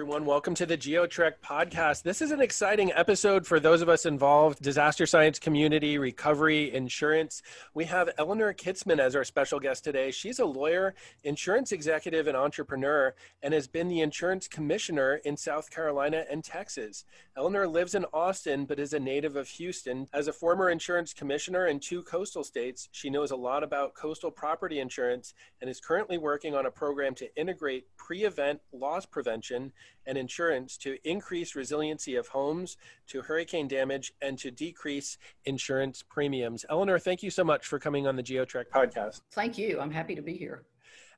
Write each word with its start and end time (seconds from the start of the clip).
everyone. 0.00 0.24
Welcome 0.24 0.54
to 0.54 0.64
the 0.64 0.78
GeoTrek 0.78 1.32
podcast. 1.44 2.04
This 2.04 2.22
is 2.22 2.30
an 2.30 2.40
exciting 2.40 2.90
episode 2.92 3.46
for 3.46 3.60
those 3.60 3.82
of 3.82 3.90
us 3.90 4.06
involved 4.06 4.62
disaster 4.62 5.04
science 5.04 5.38
community, 5.38 5.98
recovery, 5.98 6.72
insurance. 6.72 7.42
We 7.74 7.84
have 7.84 8.08
Eleanor 8.16 8.54
Kitzman 8.54 8.98
as 8.98 9.14
our 9.14 9.24
special 9.24 9.60
guest 9.60 9.84
today. 9.84 10.10
She's 10.10 10.38
a 10.38 10.46
lawyer, 10.46 10.94
insurance 11.22 11.70
executive, 11.70 12.28
and 12.28 12.34
entrepreneur, 12.34 13.14
and 13.42 13.52
has 13.52 13.68
been 13.68 13.88
the 13.88 14.00
insurance 14.00 14.48
commissioner 14.48 15.16
in 15.16 15.36
South 15.36 15.68
Carolina 15.68 16.24
and 16.30 16.42
Texas. 16.42 17.04
Eleanor 17.36 17.68
lives 17.68 17.94
in 17.94 18.06
Austin, 18.14 18.64
but 18.64 18.80
is 18.80 18.94
a 18.94 19.00
native 19.00 19.36
of 19.36 19.48
Houston. 19.48 20.08
As 20.14 20.28
a 20.28 20.32
former 20.32 20.70
insurance 20.70 21.12
commissioner 21.12 21.66
in 21.66 21.78
two 21.78 22.02
coastal 22.04 22.42
states, 22.42 22.88
she 22.90 23.10
knows 23.10 23.32
a 23.32 23.36
lot 23.36 23.62
about 23.62 23.94
coastal 23.94 24.30
property 24.30 24.80
insurance 24.80 25.34
and 25.60 25.68
is 25.68 25.78
currently 25.78 26.16
working 26.16 26.54
on 26.54 26.64
a 26.64 26.70
program 26.70 27.14
to 27.16 27.36
integrate 27.36 27.84
pre 27.98 28.24
event 28.24 28.60
loss 28.72 29.04
prevention 29.04 29.72
and 30.06 30.16
insurance 30.18 30.76
to 30.78 30.96
increase 31.08 31.54
resiliency 31.54 32.16
of 32.16 32.28
homes 32.28 32.76
to 33.08 33.22
hurricane 33.22 33.68
damage 33.68 34.12
and 34.22 34.38
to 34.38 34.50
decrease 34.50 35.18
insurance 35.44 36.02
premiums. 36.02 36.64
Eleanor, 36.68 36.98
thank 36.98 37.22
you 37.22 37.30
so 37.30 37.44
much 37.44 37.66
for 37.66 37.78
coming 37.78 38.06
on 38.06 38.16
the 38.16 38.22
GeoTrek 38.22 38.66
podcast. 38.72 39.20
Thank 39.32 39.58
you. 39.58 39.80
I'm 39.80 39.90
happy 39.90 40.14
to 40.14 40.22
be 40.22 40.34
here. 40.34 40.64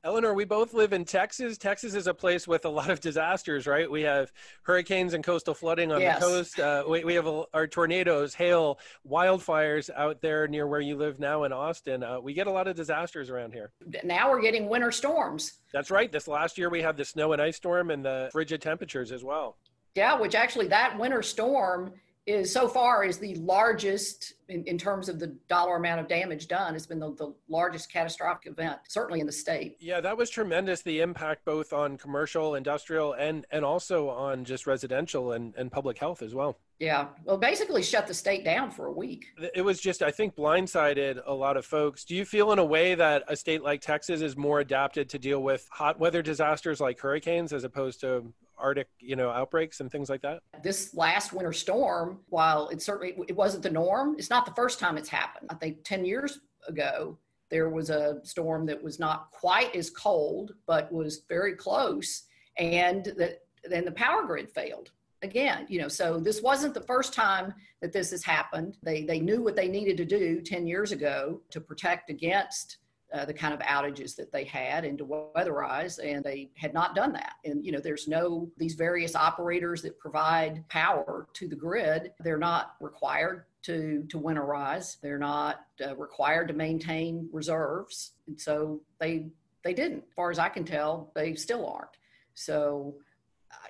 Eleanor, 0.05 0.33
we 0.33 0.43
both 0.43 0.73
live 0.73 0.91
in 0.91 1.05
Texas. 1.05 1.57
Texas 1.57 1.93
is 1.93 2.07
a 2.07 2.13
place 2.13 2.45
with 2.45 2.65
a 2.65 2.69
lot 2.69 2.89
of 2.89 2.99
disasters, 2.99 3.65
right? 3.65 3.89
We 3.89 4.01
have 4.01 4.33
hurricanes 4.63 5.13
and 5.13 5.23
coastal 5.23 5.53
flooding 5.53 5.93
on 5.93 6.01
yes. 6.01 6.19
the 6.19 6.25
coast. 6.25 6.59
Uh, 6.59 6.83
we, 6.89 7.05
we, 7.05 7.13
have 7.13 7.25
a, 7.25 7.45
our 7.53 7.67
tornadoes, 7.67 8.33
hail, 8.33 8.79
wildfires 9.09 9.89
out 9.95 10.19
there 10.19 10.45
near 10.45 10.67
where 10.67 10.81
you 10.81 10.97
live 10.97 11.19
now 11.19 11.45
in 11.45 11.53
Austin. 11.53 12.03
Uh, 12.03 12.19
we 12.19 12.33
get 12.33 12.47
a 12.47 12.51
lot 12.51 12.67
of 12.67 12.75
disasters 12.75 13.29
around 13.29 13.53
here. 13.53 13.71
Now 14.03 14.29
we're 14.29 14.41
getting 14.41 14.67
winter 14.67 14.91
storms. 14.91 15.59
That's 15.71 15.89
right. 15.89 16.11
This 16.11 16.27
last 16.27 16.57
year 16.57 16.69
we 16.69 16.81
had 16.81 16.97
the 16.97 17.05
snow 17.05 17.31
and 17.31 17.41
ice 17.41 17.55
storm 17.55 17.89
and 17.89 18.03
the 18.03 18.27
frigid 18.33 18.61
temperatures 18.61 19.13
as 19.13 19.23
well. 19.23 19.55
Yeah, 19.95 20.19
which 20.19 20.35
actually 20.35 20.67
that 20.67 20.99
winter 20.99 21.21
storm 21.21 21.93
is 22.25 22.51
so 22.51 22.67
far 22.67 23.03
is 23.03 23.17
the 23.17 23.35
largest 23.35 24.35
in, 24.47 24.63
in 24.65 24.77
terms 24.77 25.09
of 25.09 25.19
the 25.19 25.35
dollar 25.49 25.75
amount 25.75 25.99
of 25.99 26.07
damage 26.07 26.47
done. 26.47 26.75
It's 26.75 26.85
been 26.85 26.99
the, 26.99 27.13
the 27.15 27.33
largest 27.49 27.91
catastrophic 27.91 28.51
event, 28.51 28.79
certainly 28.87 29.19
in 29.19 29.25
the 29.25 29.31
state. 29.31 29.77
Yeah, 29.79 29.99
that 30.01 30.17
was 30.17 30.29
tremendous. 30.29 30.81
The 30.81 31.01
impact 31.01 31.43
both 31.43 31.73
on 31.73 31.97
commercial, 31.97 32.55
industrial, 32.55 33.13
and 33.13 33.45
and 33.51 33.65
also 33.65 34.09
on 34.09 34.45
just 34.45 34.67
residential 34.67 35.33
and, 35.33 35.53
and 35.55 35.71
public 35.71 35.97
health 35.97 36.21
as 36.21 36.33
well. 36.33 36.57
Yeah, 36.79 37.07
well, 37.23 37.37
basically 37.37 37.81
shut 37.83 38.07
the 38.07 38.13
state 38.13 38.43
down 38.43 38.71
for 38.71 38.87
a 38.87 38.91
week. 38.91 39.27
It 39.55 39.61
was 39.61 39.79
just, 39.79 40.01
I 40.01 40.11
think, 40.11 40.35
blindsided 40.35 41.21
a 41.25 41.33
lot 41.33 41.55
of 41.55 41.65
folks. 41.65 42.03
Do 42.03 42.15
you 42.15 42.25
feel 42.25 42.51
in 42.51 42.59
a 42.59 42.65
way 42.65 42.95
that 42.95 43.23
a 43.27 43.35
state 43.35 43.63
like 43.63 43.79
Texas 43.81 44.21
is 44.21 44.35
more 44.35 44.59
adapted 44.59 45.09
to 45.09 45.19
deal 45.19 45.41
with 45.41 45.67
hot 45.71 45.99
weather 45.99 46.21
disasters 46.21 46.81
like 46.81 46.99
hurricanes 46.99 47.53
as 47.53 47.63
opposed 47.63 48.01
to 48.01 48.33
Arctic, 48.57 48.87
you 48.99 49.15
know, 49.15 49.29
outbreaks 49.29 49.79
and 49.79 49.91
things 49.91 50.09
like 50.09 50.21
that? 50.23 50.41
This 50.61 50.93
last 50.93 51.31
winter 51.31 51.53
storm, 51.53 52.19
while 52.29 52.69
it 52.69 52.81
certainly 52.81 53.15
it 53.27 53.35
wasn't 53.35 53.63
the 53.63 53.69
norm, 53.69 54.15
it's 54.17 54.29
not 54.29 54.45
the 54.45 54.53
first 54.53 54.79
time 54.79 54.97
it's 54.97 55.09
happened. 55.09 55.47
I 55.51 55.55
think 55.55 55.83
10 55.83 56.05
years 56.05 56.39
ago, 56.67 57.17
there 57.49 57.69
was 57.69 57.91
a 57.91 58.19
storm 58.23 58.65
that 58.65 58.81
was 58.81 58.99
not 58.99 59.31
quite 59.31 59.75
as 59.75 59.89
cold, 59.89 60.53
but 60.65 60.91
was 60.91 61.23
very 61.29 61.55
close, 61.55 62.23
and 62.57 63.05
that 63.17 63.41
then 63.69 63.85
the 63.85 63.91
power 63.91 64.25
grid 64.25 64.49
failed 64.49 64.91
again 65.23 65.65
you 65.69 65.79
know 65.79 65.87
so 65.87 66.19
this 66.19 66.41
wasn't 66.41 66.73
the 66.73 66.81
first 66.81 67.13
time 67.13 67.53
that 67.83 67.91
this 67.91 68.11
has 68.11 68.23
happened. 68.23 68.77
They 68.81 69.03
they 69.03 69.19
knew 69.19 69.43
what 69.43 69.57
they 69.57 69.67
needed 69.67 69.97
to 69.97 70.05
do 70.05 70.41
10 70.41 70.65
years 70.65 70.93
ago 70.93 71.41
to 71.51 71.59
protect 71.59 72.09
against 72.09 72.77
uh, 73.13 73.25
the 73.25 73.33
kind 73.33 73.53
of 73.53 73.59
outages 73.59 74.15
that 74.15 74.31
they 74.31 74.45
had 74.45 74.85
and 74.85 74.97
to 74.97 75.05
weatherize 75.05 75.99
and 76.01 76.23
they 76.23 76.49
had 76.55 76.73
not 76.73 76.95
done 76.95 77.11
that. 77.11 77.33
And 77.43 77.63
you 77.63 77.73
know 77.73 77.81
there's 77.81 78.07
no 78.07 78.49
these 78.57 78.75
various 78.75 79.15
operators 79.15 79.81
that 79.81 79.99
provide 79.99 80.63
power 80.69 81.27
to 81.33 81.47
the 81.47 81.57
grid 81.57 82.13
they're 82.21 82.37
not 82.37 82.75
required 82.79 83.43
to 83.63 84.05
to 84.09 84.17
winterize. 84.17 84.99
They're 85.01 85.19
not 85.19 85.65
uh, 85.85 85.95
required 85.97 86.47
to 86.47 86.53
maintain 86.53 87.29
reserves. 87.33 88.13
And 88.27 88.39
so 88.39 88.81
they 88.99 89.27
they 89.65 89.73
didn't. 89.73 90.05
As 90.07 90.13
far 90.15 90.31
as 90.31 90.39
i 90.39 90.47
can 90.47 90.63
tell 90.63 91.11
they 91.15 91.35
still 91.35 91.67
aren't. 91.67 91.97
So 92.33 92.95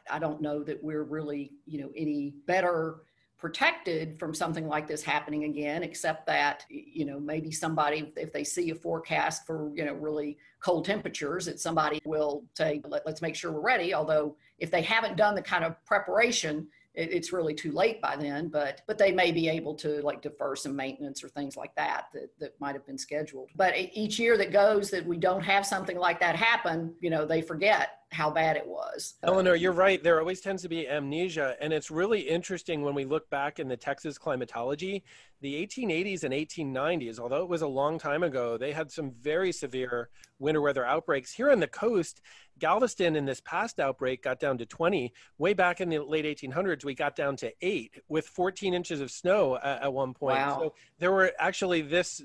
I, 0.09 0.19
don't 0.19 0.41
know 0.41 0.63
that 0.63 0.83
we're 0.83 1.03
really 1.03 1.51
you 1.65 1.81
know 1.81 1.89
any 1.95 2.33
better 2.45 3.01
protected 3.43 4.17
from 4.17 4.33
something 4.33 4.69
like 4.69 4.87
this 4.87 5.03
happening 5.03 5.43
again 5.43 5.83
except 5.83 6.25
that 6.25 6.65
you 6.69 7.03
know 7.03 7.19
maybe 7.19 7.51
somebody 7.51 8.13
if 8.15 8.31
they 8.31 8.43
see 8.45 8.69
a 8.69 8.75
forecast 8.75 9.45
for 9.45 9.69
you 9.75 9.83
know 9.83 9.93
really 9.95 10.37
cold 10.61 10.85
temperatures 10.85 11.45
that 11.45 11.59
somebody 11.59 12.01
will 12.05 12.45
say 12.57 12.81
Let, 12.87 13.05
us 13.05 13.21
make 13.21 13.35
sure 13.35 13.51
we're 13.51 13.59
ready 13.59 13.93
although 13.93 14.37
if 14.59 14.71
they 14.71 14.81
haven't 14.81 15.17
done 15.17 15.35
the 15.35 15.41
kind 15.41 15.65
of 15.65 15.75
preparation 15.83 16.67
it, 16.93 17.11
it's 17.11 17.33
really 17.33 17.53
too 17.53 17.73
late 17.73 18.01
by 18.01 18.15
then 18.15 18.47
but 18.47 18.81
but 18.87 18.97
they 18.97 19.11
may 19.11 19.33
be 19.33 19.49
able 19.49 19.75
to 19.75 20.01
like 20.03 20.21
defer 20.21 20.55
some 20.55 20.73
maintenance 20.73 21.21
or 21.21 21.27
things 21.27 21.57
like 21.57 21.75
that 21.75 22.05
that, 22.13 22.29
that 22.39 22.59
might 22.61 22.75
have 22.75 22.85
been 22.85 22.97
scheduled. 22.97 23.49
But 23.57 23.73
each 23.75 24.19
year 24.19 24.37
that 24.37 24.53
goes 24.53 24.89
that 24.91 25.05
we 25.05 25.17
don't 25.17 25.43
have 25.43 25.65
something 25.65 25.97
like 25.97 26.21
that 26.21 26.37
happen 26.37 26.93
you 27.01 27.09
know 27.09 27.25
they 27.25 27.41
forget 27.41 28.02
how 28.13 28.29
bad 28.29 28.55
it 28.55 28.65
was. 28.65 29.15
Eleanor, 29.23 29.55
you're 29.55 29.71
right. 29.71 30.01
There 30.01 30.19
always 30.19 30.39
tends 30.39 30.61
to 30.61 30.69
be 30.69 30.87
amnesia. 30.87 31.55
And 31.59 31.73
it's 31.73 31.89
really 31.89 32.21
interesting 32.21 32.83
when 32.83 32.93
we 32.93 33.05
look 33.05 33.29
back 33.29 33.59
in 33.59 33.67
the 33.67 33.75
Texas 33.75 34.17
climatology, 34.17 35.03
the 35.41 35.55
1880s 35.65 36.23
and 36.23 36.33
1890s, 36.33 37.19
although 37.19 37.41
it 37.41 37.49
was 37.49 37.63
a 37.63 37.67
long 37.67 37.97
time 37.97 38.23
ago, 38.23 38.57
they 38.57 38.71
had 38.71 38.91
some 38.91 39.11
very 39.19 39.51
severe 39.51 40.09
winter 40.39 40.61
weather 40.61 40.85
outbreaks. 40.85 41.33
Here 41.33 41.51
on 41.51 41.59
the 41.59 41.67
coast, 41.67 42.21
Galveston 42.59 43.15
in 43.15 43.25
this 43.25 43.41
past 43.41 43.79
outbreak 43.79 44.23
got 44.23 44.39
down 44.39 44.57
to 44.59 44.65
20. 44.65 45.11
Way 45.39 45.53
back 45.53 45.81
in 45.81 45.89
the 45.89 45.99
late 45.99 46.25
1800s, 46.25 46.85
we 46.85 46.93
got 46.93 47.15
down 47.15 47.35
to 47.37 47.51
eight 47.61 47.99
with 48.07 48.27
14 48.27 48.73
inches 48.73 49.01
of 49.01 49.11
snow 49.11 49.57
at, 49.57 49.83
at 49.83 49.93
one 49.93 50.13
point. 50.13 50.37
Wow. 50.37 50.59
So 50.59 50.73
there 50.99 51.11
were 51.11 51.31
actually 51.39 51.81
this 51.81 52.21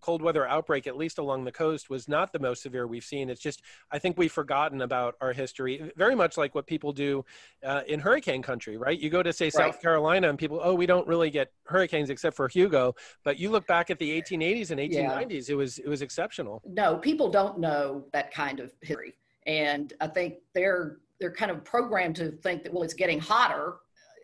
cold 0.00 0.22
weather 0.22 0.46
outbreak, 0.46 0.86
at 0.86 0.96
least 0.96 1.18
along 1.18 1.44
the 1.44 1.52
coast, 1.52 1.90
was 1.90 2.08
not 2.08 2.32
the 2.32 2.38
most 2.38 2.62
severe 2.62 2.86
we've 2.86 3.04
seen. 3.04 3.30
It's 3.30 3.40
just, 3.40 3.62
I 3.90 3.98
think 3.98 4.18
we've 4.18 4.32
forgotten 4.32 4.82
about 4.82 5.16
our 5.20 5.32
history, 5.32 5.90
very 5.96 6.14
much 6.14 6.36
like 6.36 6.54
what 6.54 6.66
people 6.66 6.92
do 6.92 7.24
uh, 7.64 7.82
in 7.86 8.00
hurricane 8.00 8.42
country, 8.42 8.76
right? 8.76 8.98
You 8.98 9.10
go 9.10 9.22
to, 9.22 9.32
say, 9.32 9.46
right. 9.46 9.52
South 9.52 9.80
Carolina, 9.80 10.28
and 10.28 10.38
people, 10.38 10.60
oh, 10.62 10.74
we 10.74 10.86
don't 10.86 11.06
really 11.06 11.30
get 11.30 11.52
hurricanes 11.64 12.10
except 12.10 12.36
for 12.36 12.48
Hugo. 12.48 12.94
But 13.24 13.38
you 13.38 13.50
look 13.50 13.66
back 13.66 13.90
at 13.90 13.98
the 13.98 14.10
1880s 14.20 14.70
and 14.70 14.80
1890s, 14.80 15.48
yeah. 15.48 15.52
it 15.52 15.56
was 15.56 15.78
it 15.78 15.88
was 15.88 16.02
exceptional. 16.02 16.62
No, 16.66 16.96
people 16.96 17.30
don't 17.30 17.58
know 17.58 18.04
that 18.12 18.32
kind 18.32 18.60
of 18.60 18.72
history, 18.82 19.14
and 19.46 19.92
I 20.00 20.08
think 20.08 20.36
they're 20.54 20.98
they're 21.20 21.32
kind 21.32 21.50
of 21.50 21.64
programmed 21.64 22.16
to 22.16 22.30
think 22.30 22.62
that 22.62 22.72
well, 22.72 22.82
it's 22.82 22.94
getting 22.94 23.20
hotter, 23.20 23.76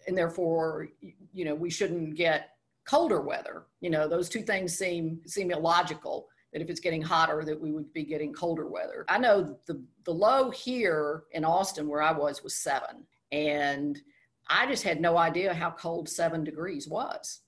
and 0.06 0.16
therefore, 0.16 0.88
you 1.32 1.44
know, 1.44 1.54
we 1.54 1.70
shouldn't 1.70 2.14
get 2.14 2.50
colder 2.84 3.20
weather. 3.20 3.66
You 3.80 3.90
know, 3.90 4.08
those 4.08 4.28
two 4.28 4.42
things 4.42 4.76
seem 4.76 5.20
seem 5.26 5.50
illogical. 5.50 6.28
That 6.52 6.62
if 6.62 6.70
it's 6.70 6.80
getting 6.80 7.02
hotter, 7.02 7.44
that 7.44 7.60
we 7.60 7.72
would 7.72 7.92
be 7.92 8.04
getting 8.04 8.32
colder 8.32 8.68
weather. 8.68 9.04
I 9.08 9.18
know 9.18 9.58
the 9.66 9.82
the 10.04 10.14
low 10.14 10.50
here 10.50 11.24
in 11.32 11.44
Austin, 11.44 11.88
where 11.88 12.02
I 12.02 12.12
was, 12.12 12.42
was 12.44 12.54
seven, 12.54 13.06
and 13.32 14.00
I 14.48 14.66
just 14.66 14.82
had 14.82 15.00
no 15.00 15.16
idea 15.16 15.54
how 15.54 15.70
cold 15.70 16.08
seven 16.08 16.44
degrees 16.44 16.88
was. 16.88 17.40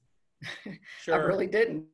Sure. 1.03 1.15
I 1.15 1.19
really 1.19 1.47
didn't. 1.47 1.85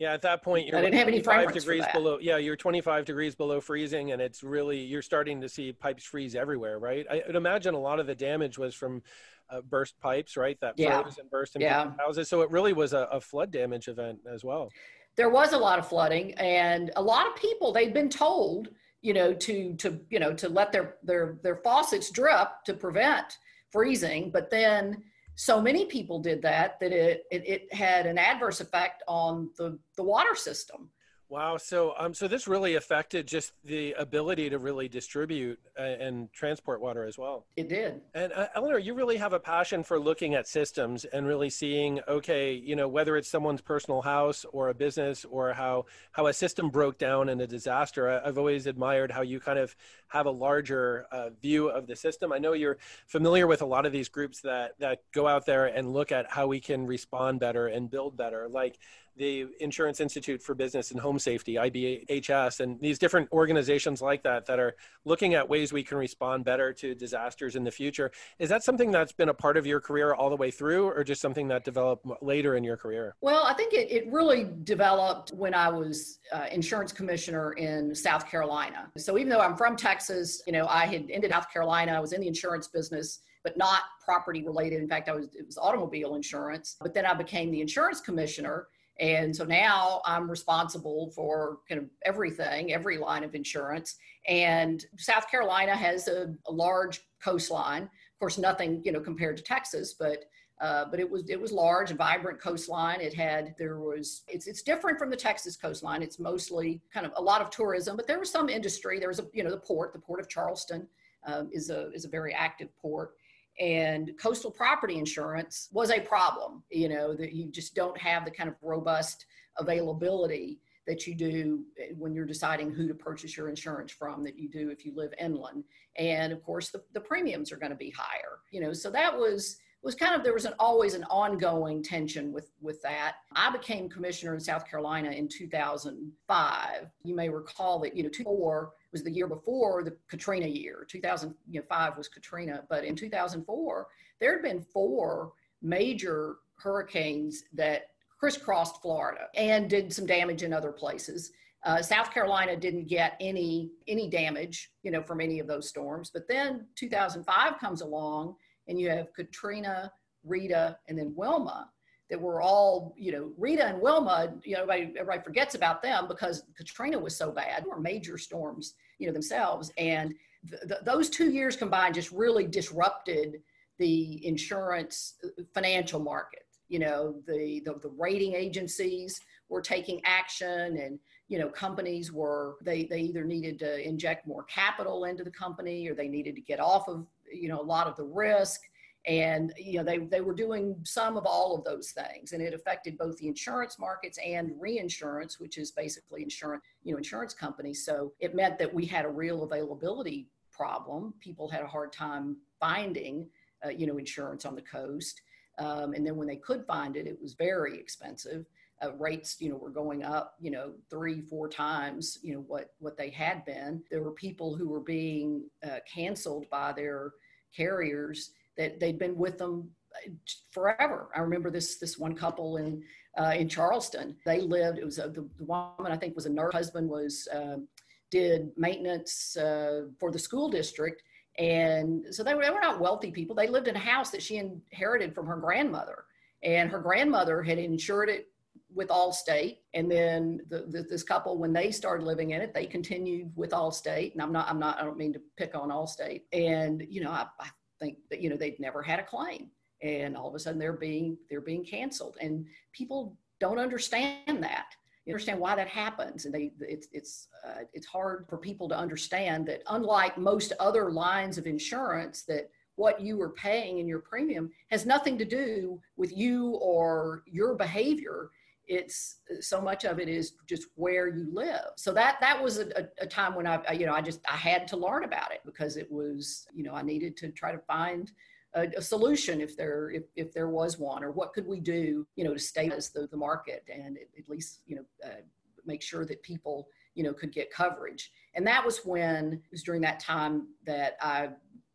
Yeah, 0.00 0.14
at 0.14 0.22
that 0.22 0.42
point, 0.42 0.66
you're 0.66 0.78
I 0.78 0.80
didn't 0.80 0.94
have 0.94 1.08
any 1.08 1.22
five 1.22 1.52
degrees 1.52 1.84
below. 1.92 2.18
Yeah, 2.20 2.38
you're 2.38 2.56
25 2.56 3.04
degrees 3.04 3.34
below 3.34 3.60
freezing, 3.60 4.12
and 4.12 4.22
it's 4.22 4.42
really 4.42 4.78
you're 4.78 5.02
starting 5.02 5.42
to 5.42 5.48
see 5.48 5.72
pipes 5.72 6.04
freeze 6.04 6.34
everywhere, 6.34 6.78
right? 6.78 7.06
I 7.08 7.22
would 7.26 7.36
imagine 7.36 7.74
a 7.74 7.78
lot 7.78 8.00
of 8.00 8.06
the 8.06 8.14
damage 8.14 8.56
was 8.58 8.74
from 8.74 9.02
uh, 9.50 9.60
burst 9.62 9.98
pipes, 10.00 10.36
right? 10.36 10.58
That 10.60 10.74
yeah. 10.76 11.02
froze 11.02 11.18
and 11.18 11.30
burst 11.30 11.56
in 11.56 11.62
yeah. 11.62 11.90
houses. 11.98 12.28
So 12.28 12.42
it 12.42 12.50
really 12.50 12.72
was 12.72 12.92
a, 12.92 13.08
a 13.10 13.20
flood 13.20 13.50
damage 13.50 13.88
event 13.88 14.20
as 14.30 14.44
well. 14.44 14.70
There 15.16 15.30
was 15.30 15.52
a 15.52 15.58
lot 15.58 15.78
of 15.78 15.88
flooding, 15.88 16.32
and 16.34 16.90
a 16.96 17.02
lot 17.02 17.26
of 17.26 17.36
people 17.36 17.72
they'd 17.72 17.92
been 17.92 18.08
told, 18.08 18.68
you 19.02 19.12
know, 19.12 19.32
to 19.34 19.74
to 19.76 20.00
you 20.08 20.18
know 20.18 20.32
to 20.34 20.48
let 20.48 20.72
their 20.72 20.96
their 21.02 21.38
their 21.42 21.56
faucets 21.56 22.10
drip 22.10 22.48
to 22.66 22.74
prevent 22.74 23.38
freezing, 23.70 24.30
but 24.30 24.50
then 24.50 25.02
so 25.36 25.60
many 25.60 25.86
people 25.86 26.18
did 26.20 26.42
that 26.42 26.78
that 26.80 26.92
it, 26.92 27.24
it, 27.30 27.48
it 27.48 27.74
had 27.74 28.06
an 28.06 28.18
adverse 28.18 28.60
effect 28.60 29.02
on 29.08 29.50
the 29.56 29.78
the 29.96 30.02
water 30.02 30.34
system 30.34 30.90
Wow. 31.30 31.58
So, 31.58 31.94
um, 31.96 32.12
so 32.12 32.26
this 32.26 32.48
really 32.48 32.74
affected 32.74 33.28
just 33.28 33.52
the 33.64 33.92
ability 33.92 34.50
to 34.50 34.58
really 34.58 34.88
distribute 34.88 35.60
uh, 35.78 35.82
and 35.82 36.30
transport 36.32 36.80
water 36.80 37.04
as 37.04 37.18
well. 37.18 37.46
It 37.56 37.68
did. 37.68 38.00
And 38.14 38.32
uh, 38.32 38.48
Eleanor, 38.56 38.80
you 38.80 38.94
really 38.94 39.16
have 39.16 39.32
a 39.32 39.38
passion 39.38 39.84
for 39.84 40.00
looking 40.00 40.34
at 40.34 40.48
systems 40.48 41.04
and 41.04 41.28
really 41.28 41.48
seeing, 41.48 42.00
okay, 42.08 42.52
you 42.52 42.74
know, 42.74 42.88
whether 42.88 43.16
it's 43.16 43.28
someone's 43.28 43.60
personal 43.60 44.02
house 44.02 44.44
or 44.52 44.70
a 44.70 44.74
business 44.74 45.24
or 45.24 45.52
how 45.52 45.86
how 46.10 46.26
a 46.26 46.32
system 46.32 46.68
broke 46.68 46.98
down 46.98 47.28
in 47.28 47.40
a 47.40 47.46
disaster. 47.46 48.10
I, 48.10 48.26
have 48.26 48.36
always 48.36 48.66
admired 48.66 49.12
how 49.12 49.22
you 49.22 49.38
kind 49.38 49.60
of 49.60 49.76
have 50.08 50.26
a 50.26 50.32
larger 50.32 51.06
uh, 51.12 51.30
view 51.40 51.68
of 51.68 51.86
the 51.86 51.94
system. 51.94 52.32
I 52.32 52.38
know 52.38 52.54
you're 52.54 52.78
familiar 53.06 53.46
with 53.46 53.62
a 53.62 53.66
lot 53.66 53.86
of 53.86 53.92
these 53.92 54.08
groups 54.08 54.40
that 54.40 54.72
that 54.80 55.02
go 55.12 55.28
out 55.28 55.46
there 55.46 55.66
and 55.66 55.92
look 55.92 56.10
at 56.10 56.28
how 56.28 56.48
we 56.48 56.58
can 56.58 56.88
respond 56.88 57.38
better 57.38 57.68
and 57.68 57.88
build 57.88 58.16
better, 58.16 58.48
like 58.48 58.80
the 59.20 59.46
Insurance 59.60 60.00
Institute 60.00 60.42
for 60.42 60.54
Business 60.54 60.90
and 60.90 60.98
Home 60.98 61.18
Safety, 61.18 61.56
IBHS, 61.56 62.60
and 62.60 62.80
these 62.80 62.98
different 62.98 63.30
organizations 63.32 64.00
like 64.00 64.22
that 64.22 64.46
that 64.46 64.58
are 64.58 64.74
looking 65.04 65.34
at 65.34 65.46
ways 65.46 65.74
we 65.74 65.82
can 65.82 65.98
respond 65.98 66.46
better 66.46 66.72
to 66.72 66.94
disasters 66.94 67.54
in 67.54 67.62
the 67.62 67.70
future. 67.70 68.10
Is 68.38 68.48
that 68.48 68.64
something 68.64 68.90
that's 68.90 69.12
been 69.12 69.28
a 69.28 69.34
part 69.34 69.58
of 69.58 69.66
your 69.66 69.78
career 69.78 70.14
all 70.14 70.30
the 70.30 70.36
way 70.36 70.50
through, 70.50 70.88
or 70.88 71.04
just 71.04 71.20
something 71.20 71.48
that 71.48 71.64
developed 71.64 72.06
later 72.22 72.56
in 72.56 72.64
your 72.64 72.78
career? 72.78 73.14
Well, 73.20 73.44
I 73.44 73.52
think 73.52 73.74
it, 73.74 73.92
it 73.92 74.10
really 74.10 74.48
developed 74.64 75.32
when 75.32 75.52
I 75.52 75.68
was 75.68 76.20
uh, 76.32 76.46
insurance 76.50 76.90
commissioner 76.90 77.52
in 77.52 77.94
South 77.94 78.26
Carolina. 78.26 78.90
So 78.96 79.18
even 79.18 79.28
though 79.28 79.40
I'm 79.40 79.56
from 79.56 79.76
Texas, 79.76 80.42
you 80.46 80.54
know, 80.54 80.66
I 80.66 80.86
had 80.86 81.10
ended 81.10 81.30
South 81.30 81.52
Carolina, 81.52 81.92
I 81.92 82.00
was 82.00 82.14
in 82.14 82.22
the 82.22 82.28
insurance 82.28 82.68
business 82.68 83.20
but 83.42 83.56
not 83.56 83.84
property 84.04 84.44
related. 84.44 84.82
In 84.82 84.88
fact, 84.88 85.08
I 85.08 85.14
was 85.14 85.28
it 85.34 85.46
was 85.46 85.56
automobile 85.56 86.14
insurance. 86.14 86.76
But 86.78 86.92
then 86.92 87.06
I 87.06 87.14
became 87.14 87.50
the 87.50 87.62
insurance 87.62 87.98
commissioner, 87.98 88.66
and 89.00 89.34
so 89.34 89.44
now 89.44 90.02
I'm 90.04 90.30
responsible 90.30 91.10
for 91.16 91.58
kind 91.68 91.80
of 91.80 91.88
everything, 92.04 92.72
every 92.72 92.98
line 92.98 93.24
of 93.24 93.34
insurance. 93.34 93.96
And 94.28 94.84
South 94.98 95.30
Carolina 95.30 95.74
has 95.74 96.06
a, 96.06 96.34
a 96.46 96.52
large 96.52 97.00
coastline. 97.22 97.84
Of 97.84 98.18
course, 98.20 98.36
nothing 98.36 98.82
you 98.84 98.92
know 98.92 99.00
compared 99.00 99.38
to 99.38 99.42
Texas, 99.42 99.94
but 99.98 100.24
uh, 100.60 100.84
but 100.90 101.00
it 101.00 101.10
was 101.10 101.30
it 101.30 101.40
was 101.40 101.52
large, 101.52 101.92
vibrant 101.92 102.38
coastline. 102.38 103.00
It 103.00 103.14
had 103.14 103.54
there 103.58 103.78
was 103.78 104.22
it's 104.28 104.46
it's 104.46 104.60
different 104.60 104.98
from 104.98 105.08
the 105.08 105.16
Texas 105.16 105.56
coastline. 105.56 106.02
It's 106.02 106.18
mostly 106.18 106.82
kind 106.92 107.06
of 107.06 107.12
a 107.16 107.22
lot 107.22 107.40
of 107.40 107.48
tourism, 107.48 107.96
but 107.96 108.06
there 108.06 108.18
was 108.18 108.30
some 108.30 108.50
industry. 108.50 108.98
There 108.98 109.08
was 109.08 109.20
a 109.20 109.26
you 109.32 109.42
know 109.42 109.50
the 109.50 109.56
port, 109.56 109.94
the 109.94 109.98
port 109.98 110.20
of 110.20 110.28
Charleston 110.28 110.86
um, 111.24 111.48
is 111.50 111.70
a 111.70 111.90
is 111.92 112.04
a 112.04 112.08
very 112.08 112.34
active 112.34 112.68
port, 112.76 113.14
and 113.60 114.12
coastal 114.20 114.50
property 114.50 114.96
insurance 114.98 115.68
was 115.70 115.90
a 115.90 116.00
problem 116.00 116.62
you 116.70 116.88
know 116.88 117.14
that 117.14 117.32
you 117.32 117.46
just 117.50 117.74
don't 117.74 117.98
have 117.98 118.24
the 118.24 118.30
kind 118.30 118.48
of 118.48 118.56
robust 118.62 119.26
availability 119.58 120.58
that 120.86 121.06
you 121.06 121.14
do 121.14 121.62
eh, 121.78 121.92
when 121.96 122.14
you're 122.14 122.24
deciding 122.24 122.72
who 122.72 122.88
to 122.88 122.94
purchase 122.94 123.36
your 123.36 123.48
insurance 123.48 123.92
from 123.92 124.24
that 124.24 124.38
you 124.38 124.48
do 124.48 124.70
if 124.70 124.84
you 124.84 124.92
live 124.96 125.12
inland. 125.20 125.62
And 125.96 126.32
of 126.32 126.42
course 126.42 126.70
the, 126.70 126.82
the 126.94 127.00
premiums 127.00 127.52
are 127.52 127.58
going 127.58 127.70
to 127.70 127.76
be 127.76 127.90
higher 127.90 128.38
you 128.50 128.60
know 128.60 128.72
so 128.72 128.90
that 128.90 129.16
was 129.16 129.58
was 129.82 129.94
kind 129.94 130.14
of 130.14 130.22
there 130.22 130.34
was 130.34 130.44
an 130.44 130.54
always 130.58 130.94
an 130.94 131.04
ongoing 131.04 131.82
tension 131.82 132.32
with 132.32 132.50
with 132.60 132.82
that. 132.82 133.16
I 133.34 133.50
became 133.50 133.88
commissioner 133.88 134.34
in 134.34 134.40
South 134.40 134.68
Carolina 134.68 135.10
in 135.10 135.28
2005. 135.28 136.90
You 137.02 137.14
may 137.14 137.28
recall 137.28 137.78
that 137.80 137.96
you 137.96 138.02
know 138.02 138.10
2004 138.10 138.72
was 138.92 139.02
the 139.02 139.10
year 139.10 139.26
before 139.26 139.82
the 139.82 139.96
Katrina 140.08 140.46
year. 140.46 140.86
2005 140.88 141.96
was 141.96 142.08
Katrina, 142.08 142.64
but 142.68 142.84
in 142.84 142.94
2004 142.94 143.86
there 144.20 144.32
had 144.32 144.42
been 144.42 144.60
four 144.60 145.32
major 145.62 146.36
hurricanes 146.56 147.44
that 147.54 147.86
crisscrossed 148.18 148.82
Florida 148.82 149.28
and 149.34 149.70
did 149.70 149.92
some 149.92 150.04
damage 150.04 150.42
in 150.42 150.52
other 150.52 150.72
places. 150.72 151.32
Uh, 151.64 151.80
South 151.82 152.12
Carolina 152.12 152.56
didn't 152.56 152.86
get 152.86 153.16
any 153.20 153.70
any 153.88 154.08
damage, 154.08 154.72
you 154.82 154.90
know, 154.90 155.02
from 155.02 155.20
any 155.20 155.40
of 155.40 155.46
those 155.46 155.68
storms. 155.68 156.10
But 156.12 156.28
then 156.28 156.66
2005 156.76 157.58
comes 157.58 157.80
along 157.80 158.36
and 158.68 158.80
you 158.80 158.90
have 158.90 159.12
Katrina, 159.14 159.92
Rita, 160.24 160.78
and 160.88 160.98
then 160.98 161.12
Wilma 161.16 161.70
that 162.10 162.20
were 162.20 162.42
all, 162.42 162.92
you 162.98 163.12
know, 163.12 163.30
Rita 163.38 163.64
and 163.64 163.80
Wilma, 163.80 164.34
you 164.44 164.54
know, 164.54 164.62
everybody, 164.62 164.98
everybody 164.98 165.22
forgets 165.22 165.54
about 165.54 165.80
them 165.80 166.08
because 166.08 166.42
Katrina 166.56 166.98
was 166.98 167.16
so 167.16 167.30
bad, 167.30 167.64
were 167.64 167.80
major 167.80 168.18
storms, 168.18 168.74
you 168.98 169.06
know, 169.06 169.12
themselves. 169.12 169.72
And 169.78 170.14
th- 170.50 170.62
th- 170.62 170.80
those 170.84 171.08
two 171.08 171.30
years 171.30 171.56
combined 171.56 171.94
just 171.94 172.10
really 172.10 172.46
disrupted 172.46 173.40
the 173.78 174.26
insurance 174.26 175.14
uh, 175.24 175.42
financial 175.54 176.00
market. 176.00 176.46
You 176.68 176.80
know, 176.80 177.14
the, 177.26 177.62
the, 177.64 177.74
the 177.74 177.92
rating 177.96 178.34
agencies 178.34 179.20
were 179.48 179.62
taking 179.62 180.00
action 180.04 180.78
and, 180.78 180.98
you 181.28 181.38
know, 181.38 181.48
companies 181.48 182.12
were, 182.12 182.56
they, 182.62 182.84
they 182.84 183.00
either 183.00 183.24
needed 183.24 183.58
to 183.60 183.88
inject 183.88 184.26
more 184.26 184.44
capital 184.44 185.04
into 185.04 185.22
the 185.22 185.30
company 185.30 185.88
or 185.88 185.94
they 185.94 186.08
needed 186.08 186.34
to 186.34 186.40
get 186.40 186.58
off 186.58 186.88
of 186.88 187.06
you 187.32 187.48
know 187.48 187.60
a 187.60 187.62
lot 187.62 187.86
of 187.86 187.96
the 187.96 188.04
risk. 188.04 188.60
And 189.06 189.54
you 189.56 189.78
know 189.78 189.84
they, 189.84 189.96
they 189.96 190.20
were 190.20 190.34
doing 190.34 190.76
some 190.84 191.16
of 191.16 191.24
all 191.24 191.56
of 191.56 191.64
those 191.64 191.92
things. 191.92 192.32
And 192.32 192.42
it 192.42 192.52
affected 192.52 192.98
both 192.98 193.16
the 193.16 193.28
insurance 193.28 193.78
markets 193.78 194.18
and 194.24 194.52
reinsurance 194.58 195.40
which 195.40 195.56
is 195.56 195.70
basically 195.70 196.22
insurance 196.22 196.62
you 196.82 196.92
know 196.92 196.98
insurance 196.98 197.32
companies. 197.32 197.84
So 197.84 198.12
it 198.20 198.34
meant 198.34 198.58
that 198.58 198.72
we 198.72 198.84
had 198.84 199.06
a 199.06 199.08
real 199.08 199.42
availability 199.42 200.28
problem. 200.50 201.14
People 201.20 201.48
had 201.48 201.62
a 201.62 201.66
hard 201.66 201.92
time 201.92 202.36
finding 202.60 203.26
uh, 203.64 203.70
you 203.70 203.86
know 203.86 203.96
insurance 203.96 204.44
on 204.44 204.54
the 204.54 204.62
coast. 204.62 205.22
Um, 205.58 205.94
and 205.94 206.06
then 206.06 206.16
when 206.16 206.28
they 206.28 206.36
could 206.36 206.64
find 206.66 206.96
it 206.96 207.06
it 207.06 207.18
was 207.20 207.34
very 207.34 207.78
expensive 207.78 208.44
uh, 208.82 208.92
rates 208.98 209.36
you 209.40 209.50
know 209.50 209.56
were 209.56 209.70
going 209.70 210.02
up 210.02 210.34
you 210.40 210.50
know 210.50 210.72
three 210.88 211.20
four 211.20 211.48
times 211.48 212.18
you 212.22 212.34
know 212.34 212.40
what 212.40 212.74
what 212.78 212.96
they 212.96 213.10
had 213.10 213.44
been. 213.44 213.82
There 213.90 214.02
were 214.02 214.12
people 214.12 214.56
who 214.56 214.68
were 214.68 214.80
being 214.80 215.44
uh, 215.64 215.80
canceled 215.92 216.46
by 216.50 216.72
their 216.72 217.12
carriers 217.54 218.32
that 218.56 218.80
they'd 218.80 218.98
been 218.98 219.16
with 219.16 219.38
them 219.38 219.70
uh, 219.94 220.10
forever. 220.50 221.08
I 221.14 221.20
remember 221.20 221.50
this 221.50 221.76
this 221.76 221.98
one 221.98 222.14
couple 222.14 222.56
in 222.58 222.82
uh, 223.18 223.34
in 223.36 223.48
charleston. 223.48 224.16
They 224.24 224.40
lived 224.40 224.78
it 224.78 224.84
was 224.84 224.98
a, 224.98 225.08
the, 225.08 225.28
the 225.38 225.44
woman 225.44 225.92
i 225.92 225.96
think 225.96 226.14
was 226.14 226.26
a 226.26 226.30
nurse. 226.30 226.54
Husband 226.54 226.88
was 226.88 227.28
um, 227.32 227.66
did 228.10 228.50
maintenance 228.56 229.36
uh, 229.36 229.82
for 229.98 230.10
the 230.10 230.18
school 230.18 230.48
district. 230.48 231.02
And 231.38 232.04
so 232.10 232.22
they 232.22 232.34
were, 232.34 232.42
they 232.42 232.50
were 232.50 232.60
not 232.60 232.80
wealthy 232.80 233.10
people. 233.10 233.34
They 233.34 233.46
lived 233.46 233.68
in 233.68 233.76
a 233.76 233.80
house 233.80 234.10
that 234.10 234.22
she 234.22 234.36
inherited 234.36 235.14
from 235.14 235.26
her 235.26 235.36
grandmother. 235.36 236.04
And 236.42 236.70
her 236.70 236.80
grandmother 236.80 237.42
had 237.42 237.58
insured 237.58 238.08
it 238.08 238.28
with 238.74 238.88
Allstate, 238.88 239.58
and 239.74 239.90
then 239.90 240.40
the, 240.48 240.66
the, 240.68 240.82
this 240.82 241.02
couple, 241.02 241.38
when 241.38 241.52
they 241.52 241.70
started 241.70 242.04
living 242.04 242.30
in 242.30 242.40
it, 242.40 242.54
they 242.54 242.66
continued 242.66 243.32
with 243.34 243.50
Allstate. 243.50 244.12
And 244.12 244.22
I'm 244.22 244.32
not, 244.32 244.48
I'm 244.48 244.58
not, 244.58 244.80
I 244.80 244.84
don't 244.84 244.98
mean 244.98 245.12
to 245.12 245.20
pick 245.36 245.54
on 245.54 245.70
Allstate. 245.70 246.22
And 246.32 246.86
you 246.88 247.02
know, 247.02 247.10
I, 247.10 247.26
I 247.38 247.48
think 247.80 247.98
that 248.10 248.20
you 248.20 248.30
know 248.30 248.36
they've 248.36 248.60
never 248.60 248.82
had 248.82 249.00
a 249.00 249.04
claim, 249.04 249.48
and 249.82 250.16
all 250.16 250.28
of 250.28 250.34
a 250.34 250.38
sudden 250.38 250.58
they're 250.58 250.72
being 250.72 251.16
they're 251.28 251.40
being 251.40 251.64
canceled, 251.64 252.16
and 252.20 252.46
people 252.72 253.16
don't 253.40 253.58
understand 253.58 254.42
that. 254.42 254.66
You 255.06 255.14
understand 255.14 255.40
why 255.40 255.56
that 255.56 255.68
happens, 255.68 256.26
and 256.26 256.34
they 256.34 256.52
it's 256.60 256.88
it's 256.92 257.28
uh, 257.44 257.62
it's 257.72 257.86
hard 257.86 258.26
for 258.28 258.38
people 258.38 258.68
to 258.68 258.76
understand 258.76 259.46
that 259.46 259.62
unlike 259.68 260.16
most 260.18 260.52
other 260.60 260.90
lines 260.90 261.38
of 261.38 261.46
insurance 261.46 262.22
that 262.24 262.50
what 262.76 263.00
you 263.00 263.20
are 263.20 263.30
paying 263.30 263.78
in 263.78 263.88
your 263.88 263.98
premium 263.98 264.50
has 264.70 264.86
nothing 264.86 265.18
to 265.18 265.24
do 265.24 265.78
with 265.96 266.16
you 266.16 266.52
or 266.62 267.22
your 267.26 267.54
behavior 267.54 268.30
it's 268.70 269.16
so 269.40 269.60
much 269.60 269.84
of 269.84 269.98
it 269.98 270.08
is 270.08 270.34
just 270.46 270.68
where 270.76 271.08
you 271.08 271.28
live. 271.32 271.72
So 271.76 271.92
that 271.92 272.18
that 272.20 272.40
was 272.40 272.58
a, 272.58 272.88
a, 273.00 273.06
time 273.06 273.34
when 273.34 273.46
I, 273.46 273.72
you 273.72 273.84
know 273.84 273.92
i 273.92 274.00
just 274.00 274.20
i 274.30 274.36
had 274.36 274.68
to 274.68 274.76
learn 274.76 275.02
about 275.02 275.32
it 275.32 275.40
because 275.44 275.76
it 275.76 275.90
was 275.90 276.46
you 276.54 276.62
know 276.62 276.74
i 276.74 276.82
needed 276.82 277.16
to 277.16 277.30
try 277.32 277.50
to 277.50 277.58
find 277.58 278.12
a, 278.54 278.68
a 278.76 278.82
solution 278.82 279.40
if 279.40 279.56
there 279.56 279.90
if, 279.90 280.04
if 280.14 280.32
there 280.32 280.48
was 280.48 280.78
one 280.78 281.02
or 281.02 281.10
what 281.10 281.32
could 281.32 281.46
we 281.46 281.58
do 281.58 282.06
you 282.14 282.24
know 282.24 282.32
to 282.32 282.38
stabilize 282.38 282.90
the, 282.90 283.08
the 283.08 283.16
market 283.16 283.64
and 283.68 283.98
at, 283.98 284.28
least 284.28 284.60
you 284.66 284.76
know 284.76 284.84
uh, 285.04 285.22
make 285.66 285.82
sure 285.82 286.04
that 286.04 286.22
people 286.22 286.68
you 286.94 287.02
know 287.02 287.12
could 287.12 287.32
get 287.32 287.52
coverage. 287.52 288.12
And 288.34 288.46
that 288.46 288.64
was 288.64 288.78
when 288.84 289.32
it 289.32 289.50
was 289.50 289.64
during 289.64 289.80
that 289.82 289.98
time 289.98 290.48
that 290.64 290.96
i 291.00 291.30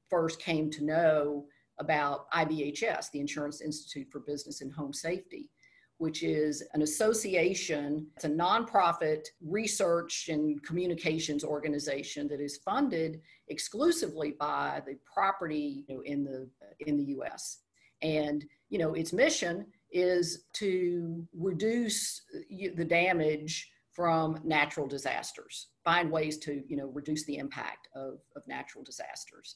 first 0.10 0.40
came 0.40 0.70
to 0.72 0.84
know 0.84 1.46
about 1.80 2.32
IBHS, 2.32 3.12
the 3.12 3.20
Insurance 3.20 3.60
Institute 3.60 4.08
for 4.10 4.20
Business 4.20 4.62
and 4.62 4.72
Home 4.72 4.94
Safety 4.94 5.50
which 5.98 6.24
is 6.24 6.64
an 6.74 6.82
association, 6.82 8.08
it's 8.16 8.26
a 8.26 8.30
nonprofit 8.30 9.26
research 9.42 10.28
and 10.30 10.62
communications 10.64 11.44
organization 11.44 12.28
that 12.28 12.42
is 12.42 12.58
funded 12.58 13.22
exclusively 13.48 14.36
by 14.40 14.82
the 14.86 14.98
property 15.12 15.86
you 15.88 15.96
know, 15.96 16.02
in 16.02 16.24
the 16.24 16.50
in 16.86 16.98
the 16.98 17.16
US. 17.20 17.60
And 18.02 18.46
you 18.70 18.78
know, 18.78 18.94
its 18.94 19.14
mission 19.14 19.68
is 19.92 20.46
to 20.54 21.26
reduce 21.34 22.22
the 22.50 22.86
damage 22.86 23.72
from 23.94 24.38
natural 24.44 24.88
disasters, 24.88 25.70
find 25.86 26.12
ways 26.12 26.38
to 26.40 26.62
you 26.68 26.76
know 26.76 26.88
reduce 26.88 27.24
the 27.26 27.38
impact 27.38 27.88
of, 27.96 28.20
of 28.36 28.46
natural 28.48 28.84
disasters 28.84 29.56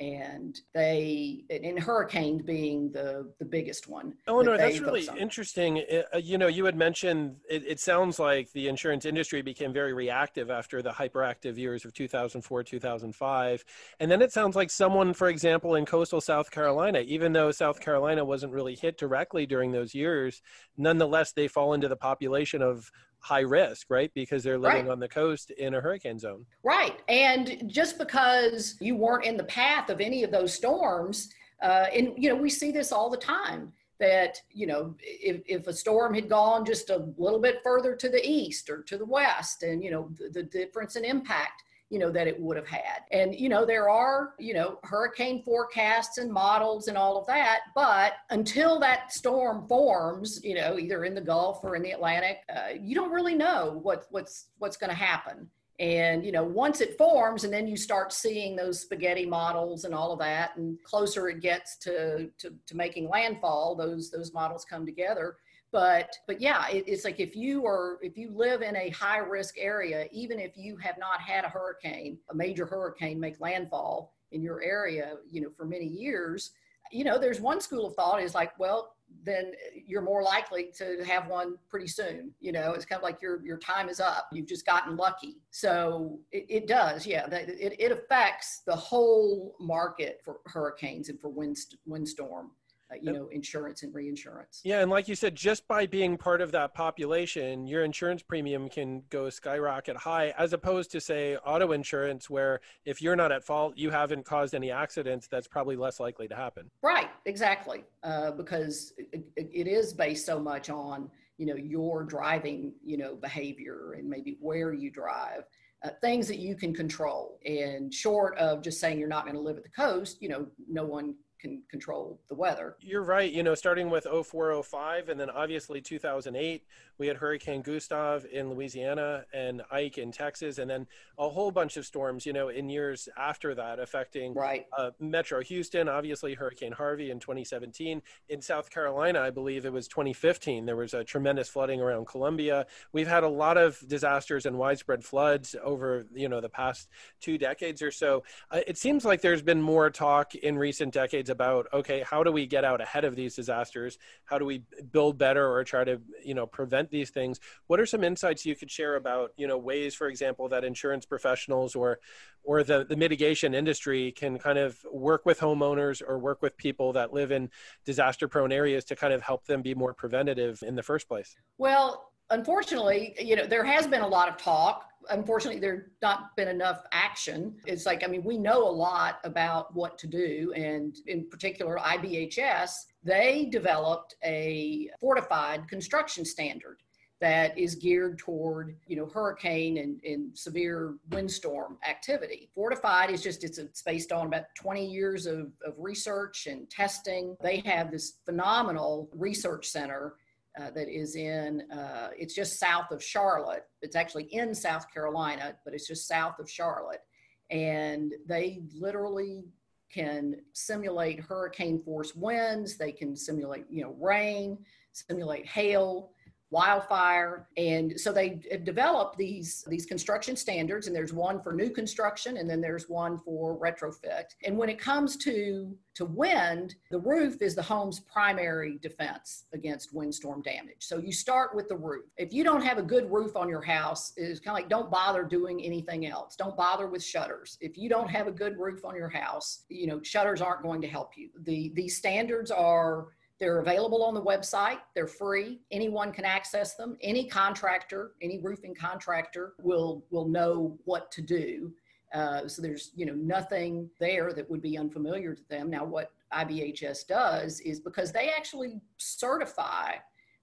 and 0.00 0.60
they 0.72 1.44
and 1.50 1.78
hurricane 1.78 2.38
being 2.38 2.90
the 2.90 3.30
the 3.38 3.44
biggest 3.44 3.86
one 3.86 4.14
eleanor 4.26 4.56
that 4.56 4.70
that's 4.70 4.80
really 4.80 5.06
interesting. 5.18 5.84
Uh, 6.14 6.16
you 6.16 6.38
know 6.38 6.46
you 6.46 6.64
had 6.64 6.74
mentioned 6.74 7.36
it, 7.48 7.64
it, 7.66 7.80
sounds 7.80 8.18
like 8.18 8.50
the 8.52 8.66
insurance 8.66 9.04
industry 9.04 9.42
became 9.42 9.72
very 9.72 9.92
reactive 9.92 10.50
after 10.50 10.80
the 10.80 10.90
hyperactive 10.90 11.58
years 11.58 11.84
of 11.84 11.92
2004 11.92 12.62
2005 12.62 13.64
and 14.00 14.10
then 14.10 14.22
it 14.22 14.32
sounds 14.32 14.56
like 14.56 14.70
someone 14.70 15.12
for 15.12 15.28
example 15.28 15.74
in 15.74 15.84
coastal 15.84 16.20
south 16.20 16.50
carolina 16.50 17.00
even 17.00 17.32
though 17.32 17.50
south 17.50 17.80
carolina 17.80 18.24
wasn't 18.24 18.52
really 18.52 18.74
hit 18.74 18.96
directly 18.96 19.44
during 19.44 19.70
those 19.70 19.94
years 19.94 20.40
nonetheless 20.76 21.32
they 21.32 21.48
fall 21.48 21.74
into 21.74 21.88
the 21.88 21.96
population 21.96 22.62
of 22.62 22.90
high 23.20 23.40
risk, 23.40 23.86
right? 23.90 24.10
Because 24.14 24.42
they're 24.42 24.58
living 24.58 24.86
right. 24.86 24.92
on 24.92 25.00
the 25.00 25.08
coast 25.08 25.50
in 25.52 25.74
a 25.74 25.80
hurricane 25.80 26.18
zone. 26.18 26.46
Right. 26.62 27.00
And 27.08 27.62
just 27.66 27.98
because 27.98 28.76
you 28.80 28.96
weren't 28.96 29.24
in 29.24 29.36
the 29.36 29.44
path 29.44 29.90
of 29.90 30.00
any 30.00 30.24
of 30.24 30.30
those 30.30 30.52
storms, 30.52 31.28
uh, 31.62 31.86
and 31.94 32.12
you 32.16 32.28
know, 32.28 32.34
we 32.34 32.50
see 32.50 32.70
this 32.70 32.92
all 32.92 33.10
the 33.10 33.16
time 33.16 33.72
that 34.00 34.38
you 34.50 34.66
know 34.66 34.96
if, 35.00 35.42
if 35.46 35.66
a 35.66 35.72
storm 35.72 36.14
had 36.14 36.28
gone 36.28 36.64
just 36.64 36.90
a 36.90 37.06
little 37.18 37.38
bit 37.38 37.60
further 37.62 37.94
to 37.94 38.08
the 38.08 38.26
east 38.26 38.68
or 38.70 38.82
to 38.82 38.96
the 38.96 39.04
west 39.04 39.62
and 39.62 39.84
you 39.84 39.90
know 39.90 40.10
the, 40.18 40.30
the 40.30 40.42
difference 40.42 40.96
in 40.96 41.04
impact 41.04 41.62
you 41.90 41.98
know 41.98 42.10
that 42.10 42.28
it 42.28 42.40
would 42.40 42.56
have 42.56 42.68
had. 42.68 43.02
And 43.10 43.34
you 43.34 43.48
know 43.48 43.66
there 43.66 43.90
are 43.90 44.34
you 44.38 44.54
know 44.54 44.78
hurricane 44.84 45.42
forecasts 45.42 46.18
and 46.18 46.32
models 46.32 46.88
and 46.88 46.96
all 46.96 47.18
of 47.18 47.26
that 47.26 47.60
but 47.74 48.14
until 48.30 48.78
that 48.80 49.12
storm 49.12 49.66
forms 49.68 50.40
you 50.42 50.54
know 50.54 50.78
either 50.78 51.04
in 51.04 51.14
the 51.14 51.20
gulf 51.20 51.60
or 51.62 51.76
in 51.76 51.82
the 51.82 51.90
atlantic 51.90 52.38
uh, 52.54 52.70
you 52.80 52.94
don't 52.94 53.10
really 53.10 53.34
know 53.34 53.80
what 53.82 54.06
what's 54.10 54.46
what's 54.58 54.76
going 54.76 54.90
to 54.90 54.96
happen. 54.96 55.48
And 55.80 56.24
you 56.24 56.30
know 56.30 56.44
once 56.44 56.80
it 56.80 56.96
forms 56.96 57.44
and 57.44 57.52
then 57.52 57.66
you 57.66 57.76
start 57.76 58.12
seeing 58.12 58.54
those 58.54 58.80
spaghetti 58.80 59.26
models 59.26 59.84
and 59.84 59.94
all 59.94 60.12
of 60.12 60.20
that 60.20 60.56
and 60.56 60.78
closer 60.84 61.28
it 61.28 61.40
gets 61.40 61.76
to 61.78 62.30
to, 62.38 62.54
to 62.66 62.76
making 62.76 63.08
landfall 63.08 63.74
those 63.74 64.10
those 64.10 64.32
models 64.32 64.64
come 64.64 64.86
together 64.86 65.36
but 65.72 66.16
but 66.26 66.40
yeah 66.40 66.68
it, 66.68 66.84
it's 66.86 67.04
like 67.04 67.20
if 67.20 67.36
you 67.36 67.66
are 67.66 67.98
if 68.02 68.16
you 68.16 68.30
live 68.34 68.62
in 68.62 68.76
a 68.76 68.90
high 68.90 69.18
risk 69.18 69.54
area 69.58 70.06
even 70.12 70.38
if 70.38 70.56
you 70.56 70.76
have 70.76 70.98
not 70.98 71.20
had 71.20 71.44
a 71.44 71.48
hurricane 71.48 72.18
a 72.30 72.34
major 72.34 72.66
hurricane 72.66 73.18
make 73.18 73.40
landfall 73.40 74.14
in 74.32 74.42
your 74.42 74.62
area 74.62 75.14
you 75.30 75.40
know 75.40 75.50
for 75.56 75.64
many 75.64 75.86
years 75.86 76.52
you 76.90 77.04
know 77.04 77.18
there's 77.18 77.40
one 77.40 77.60
school 77.60 77.86
of 77.86 77.94
thought 77.94 78.22
is 78.22 78.34
like 78.34 78.58
well 78.58 78.94
then 79.24 79.52
you're 79.86 80.02
more 80.02 80.22
likely 80.22 80.70
to 80.76 81.02
have 81.04 81.26
one 81.26 81.56
pretty 81.68 81.86
soon 81.86 82.32
you 82.40 82.52
know 82.52 82.72
it's 82.72 82.84
kind 82.84 82.98
of 82.98 83.02
like 83.02 83.20
your 83.20 83.44
your 83.44 83.58
time 83.58 83.88
is 83.88 84.00
up 84.00 84.28
you've 84.32 84.46
just 84.46 84.64
gotten 84.66 84.96
lucky. 84.96 85.38
So 85.50 86.18
it, 86.32 86.46
it 86.48 86.66
does 86.68 87.06
yeah 87.06 87.26
it, 87.26 87.76
it 87.78 87.92
affects 87.92 88.62
the 88.66 88.76
whole 88.76 89.56
market 89.60 90.20
for 90.24 90.38
hurricanes 90.46 91.08
and 91.08 91.20
for 91.20 91.28
wind 91.28 91.56
windstorm 91.86 92.52
uh, 92.90 92.96
you 93.00 93.12
know 93.12 93.28
insurance 93.28 93.82
and 93.82 93.94
reinsurance. 93.94 94.60
Yeah 94.64 94.80
and 94.80 94.90
like 94.90 95.08
you 95.08 95.14
said 95.14 95.34
just 95.34 95.66
by 95.68 95.86
being 95.86 96.16
part 96.16 96.40
of 96.40 96.52
that 96.52 96.74
population 96.74 97.66
your 97.66 97.84
insurance 97.84 98.22
premium 98.22 98.68
can 98.68 99.02
go 99.10 99.30
skyrocket 99.30 99.96
high 99.96 100.34
as 100.38 100.52
opposed 100.52 100.90
to 100.92 101.00
say 101.00 101.36
auto 101.36 101.72
insurance 101.72 102.28
where 102.28 102.60
if 102.84 103.00
you're 103.00 103.16
not 103.16 103.32
at 103.32 103.44
fault 103.44 103.74
you 103.76 103.90
haven't 103.90 104.24
caused 104.24 104.54
any 104.54 104.70
accidents 104.70 105.28
that's 105.28 105.46
probably 105.46 105.76
less 105.76 106.00
likely 106.00 106.28
to 106.28 106.34
happen. 106.34 106.70
Right 106.82 107.10
exactly 107.26 107.84
uh, 108.02 108.32
because 108.32 108.92
it, 108.98 109.24
it 109.36 109.66
is 109.66 109.92
based 109.92 110.26
so 110.26 110.38
much 110.38 110.70
on 110.70 111.10
you 111.38 111.46
know 111.46 111.56
your 111.56 112.04
driving 112.04 112.72
you 112.84 112.96
know 112.96 113.14
behavior 113.14 113.94
and 113.96 114.08
maybe 114.08 114.36
where 114.40 114.72
you 114.72 114.90
drive 114.90 115.44
uh, 115.82 115.90
things 116.02 116.28
that 116.28 116.38
you 116.38 116.54
can 116.54 116.74
control. 116.74 117.38
And 117.46 117.92
short 117.92 118.36
of 118.36 118.62
just 118.62 118.80
saying 118.80 118.98
you're 118.98 119.08
not 119.08 119.24
going 119.24 119.36
to 119.36 119.40
live 119.40 119.56
at 119.56 119.62
the 119.62 119.70
coast 119.70 120.20
you 120.20 120.28
know 120.28 120.46
no 120.68 120.84
one 120.84 121.14
can 121.40 121.62
control 121.70 122.20
the 122.28 122.34
weather. 122.34 122.76
You're 122.80 123.02
right. 123.02 123.30
You 123.30 123.42
know, 123.42 123.54
starting 123.54 123.90
with 123.90 124.04
0405 124.04 125.08
and 125.08 125.18
then 125.18 125.30
obviously 125.30 125.80
2008, 125.80 126.64
we 127.00 127.06
had 127.06 127.16
Hurricane 127.16 127.62
Gustav 127.62 128.26
in 128.30 128.50
Louisiana 128.50 129.24
and 129.32 129.62
Ike 129.70 129.96
in 129.96 130.12
Texas, 130.12 130.58
and 130.58 130.70
then 130.70 130.86
a 131.18 131.30
whole 131.30 131.50
bunch 131.50 131.78
of 131.78 131.86
storms, 131.86 132.26
you 132.26 132.34
know, 132.34 132.50
in 132.50 132.68
years 132.68 133.08
after 133.16 133.54
that 133.54 133.78
affecting 133.78 134.34
right. 134.34 134.66
uh, 134.76 134.90
Metro 135.00 135.42
Houston, 135.42 135.88
obviously 135.88 136.34
Hurricane 136.34 136.72
Harvey 136.72 137.10
in 137.10 137.18
2017. 137.18 138.02
In 138.28 138.42
South 138.42 138.68
Carolina, 138.68 139.20
I 139.20 139.30
believe 139.30 139.64
it 139.64 139.72
was 139.72 139.88
2015, 139.88 140.66
there 140.66 140.76
was 140.76 140.92
a 140.92 141.02
tremendous 141.02 141.48
flooding 141.48 141.80
around 141.80 142.06
Columbia. 142.06 142.66
We've 142.92 143.08
had 143.08 143.24
a 143.24 143.28
lot 143.28 143.56
of 143.56 143.82
disasters 143.88 144.44
and 144.44 144.58
widespread 144.58 145.02
floods 145.02 145.56
over, 145.64 146.04
you 146.14 146.28
know, 146.28 146.42
the 146.42 146.50
past 146.50 146.90
two 147.22 147.38
decades 147.38 147.80
or 147.80 147.90
so. 147.90 148.24
Uh, 148.50 148.60
it 148.66 148.76
seems 148.76 149.06
like 149.06 149.22
there's 149.22 149.42
been 149.42 149.62
more 149.62 149.88
talk 149.88 150.34
in 150.34 150.58
recent 150.58 150.92
decades 150.92 151.29
about 151.30 151.66
okay 151.72 152.02
how 152.02 152.22
do 152.22 152.32
we 152.32 152.46
get 152.46 152.64
out 152.64 152.80
ahead 152.80 153.04
of 153.04 153.16
these 153.16 153.34
disasters? 153.34 153.98
How 154.24 154.38
do 154.38 154.44
we 154.44 154.62
build 154.92 155.18
better 155.18 155.50
or 155.50 155.64
try 155.64 155.84
to 155.84 156.00
you 156.24 156.34
know 156.34 156.46
prevent 156.46 156.90
these 156.90 157.10
things? 157.10 157.40
What 157.66 157.80
are 157.80 157.86
some 157.86 158.04
insights 158.04 158.44
you 158.44 158.56
could 158.56 158.70
share 158.70 158.96
about 158.96 159.30
you 159.36 159.46
know 159.46 159.58
ways 159.58 159.94
for 159.94 160.08
example 160.08 160.48
that 160.48 160.64
insurance 160.64 161.06
professionals 161.06 161.74
or 161.74 162.00
or 162.42 162.64
the, 162.64 162.84
the 162.84 162.96
mitigation 162.96 163.54
industry 163.54 164.12
can 164.12 164.38
kind 164.38 164.58
of 164.58 164.78
work 164.90 165.26
with 165.26 165.40
homeowners 165.40 166.02
or 166.06 166.18
work 166.18 166.40
with 166.40 166.56
people 166.56 166.92
that 166.94 167.12
live 167.12 167.30
in 167.30 167.50
disaster 167.84 168.28
prone 168.28 168.50
areas 168.50 168.84
to 168.86 168.96
kind 168.96 169.12
of 169.12 169.20
help 169.20 169.44
them 169.46 169.60
be 169.60 169.74
more 169.74 169.92
preventative 169.92 170.62
in 170.66 170.74
the 170.74 170.82
first 170.82 171.08
place? 171.08 171.36
Well 171.58 172.12
unfortunately 172.30 173.14
you 173.18 173.34
know 173.36 173.44
there 173.44 173.64
has 173.64 173.86
been 173.86 174.02
a 174.02 174.08
lot 174.08 174.28
of 174.28 174.36
talk 174.36 174.89
unfortunately 175.08 175.60
there's 175.60 175.88
not 176.02 176.36
been 176.36 176.48
enough 176.48 176.82
action. 176.92 177.56
It's 177.66 177.86
like 177.86 178.04
i 178.04 178.06
mean 178.06 178.22
we 178.24 178.38
know 178.38 178.68
a 178.68 178.70
lot 178.70 179.20
about 179.24 179.74
what 179.74 179.98
to 179.98 180.06
do 180.06 180.52
and 180.54 180.96
in 181.06 181.28
particular 181.28 181.78
ibhs 181.78 182.70
they 183.02 183.48
developed 183.50 184.16
a 184.24 184.90
fortified 185.00 185.66
construction 185.68 186.24
standard 186.24 186.78
that 187.20 187.56
is 187.56 187.74
geared 187.74 188.18
toward 188.18 188.76
you 188.86 188.96
know 188.96 189.06
hurricane 189.06 189.78
and, 189.78 190.00
and 190.04 190.36
severe 190.36 190.96
windstorm 191.10 191.78
activity. 191.88 192.50
Fortified 192.54 193.10
is 193.10 193.22
just 193.22 193.44
it's, 193.44 193.58
it's 193.58 193.82
based 193.82 194.10
on 194.10 194.26
about 194.26 194.44
20 194.56 194.84
years 194.84 195.26
of, 195.26 195.52
of 195.64 195.74
research 195.76 196.46
and 196.46 196.68
testing. 196.70 197.36
They 197.42 197.58
have 197.58 197.90
this 197.90 198.14
phenomenal 198.24 199.08
research 199.12 199.68
center 199.68 200.14
uh, 200.58 200.70
that 200.70 200.88
is 200.88 201.16
in, 201.16 201.62
uh, 201.70 202.10
it's 202.18 202.34
just 202.34 202.58
south 202.58 202.90
of 202.90 203.02
Charlotte. 203.02 203.64
It's 203.82 203.96
actually 203.96 204.24
in 204.24 204.54
South 204.54 204.92
Carolina, 204.92 205.56
but 205.64 205.74
it's 205.74 205.86
just 205.86 206.08
south 206.08 206.38
of 206.38 206.50
Charlotte. 206.50 207.02
And 207.50 208.12
they 208.26 208.62
literally 208.74 209.44
can 209.92 210.36
simulate 210.52 211.20
hurricane 211.20 211.82
force 211.82 212.14
winds, 212.14 212.76
they 212.76 212.92
can 212.92 213.16
simulate, 213.16 213.64
you 213.68 213.82
know, 213.82 213.96
rain, 214.00 214.58
simulate 214.92 215.46
hail, 215.46 216.12
wildfire. 216.50 217.46
And 217.56 217.98
so 217.98 218.12
they 218.12 218.40
have 218.50 218.64
developed 218.64 219.16
these 219.16 219.64
these 219.68 219.86
construction 219.86 220.36
standards 220.36 220.86
and 220.86 220.96
there's 220.96 221.12
one 221.12 221.40
for 221.40 221.52
new 221.52 221.70
construction 221.70 222.36
and 222.36 222.50
then 222.50 222.60
there's 222.60 222.88
one 222.88 223.18
for 223.18 223.58
retrofit. 223.58 224.34
And 224.44 224.56
when 224.56 224.68
it 224.68 224.78
comes 224.78 225.16
to 225.18 225.76
to 225.94 226.04
wind 226.04 226.76
the 226.90 226.98
roof 226.98 227.42
is 227.42 227.54
the 227.54 227.62
home's 227.62 228.00
primary 228.00 228.78
defense 228.78 229.44
against 229.52 229.94
windstorm 229.94 230.42
damage. 230.42 230.76
So 230.78 230.98
you 230.98 231.12
start 231.12 231.54
with 231.54 231.68
the 231.68 231.76
roof. 231.76 232.06
If 232.16 232.32
you 232.32 232.42
don't 232.42 232.62
have 232.62 232.78
a 232.78 232.82
good 232.82 233.10
roof 233.10 233.36
on 233.36 233.48
your 233.48 233.62
house 233.62 234.12
it's 234.16 234.40
kind 234.40 234.56
of 234.56 234.62
like 234.62 234.70
don't 234.70 234.90
bother 234.90 235.24
doing 235.24 235.62
anything 235.62 236.06
else. 236.06 236.36
Don't 236.36 236.56
bother 236.56 236.88
with 236.88 237.04
shutters. 237.04 237.58
If 237.60 237.78
you 237.78 237.88
don't 237.88 238.10
have 238.10 238.26
a 238.26 238.32
good 238.32 238.58
roof 238.58 238.84
on 238.84 238.96
your 238.96 239.08
house 239.08 239.64
you 239.68 239.86
know 239.86 240.02
shutters 240.02 240.40
aren't 240.40 240.62
going 240.62 240.80
to 240.80 240.88
help 240.88 241.16
you. 241.16 241.30
The 241.40 241.70
these 241.74 241.96
standards 241.96 242.50
are 242.50 243.08
they're 243.40 243.60
available 243.60 244.04
on 244.04 244.12
the 244.12 244.22
website. 244.22 244.78
They're 244.94 245.06
free. 245.06 245.60
Anyone 245.70 246.12
can 246.12 246.26
access 246.26 246.74
them. 246.74 246.96
Any 247.00 247.26
contractor, 247.26 248.12
any 248.20 248.38
roofing 248.38 248.74
contractor 248.74 249.54
will 249.62 250.04
will 250.10 250.28
know 250.28 250.78
what 250.84 251.10
to 251.12 251.22
do. 251.22 251.72
Uh, 252.12 252.46
so 252.46 252.60
there's 252.60 252.92
you 252.94 253.06
know 253.06 253.14
nothing 253.14 253.88
there 253.98 254.32
that 254.34 254.48
would 254.50 254.60
be 254.60 254.76
unfamiliar 254.76 255.34
to 255.34 255.48
them. 255.48 255.70
Now 255.70 255.84
what 255.84 256.12
IBHS 256.32 257.06
does 257.06 257.60
is 257.60 257.80
because 257.80 258.12
they 258.12 258.28
actually 258.28 258.80
certify 258.98 259.94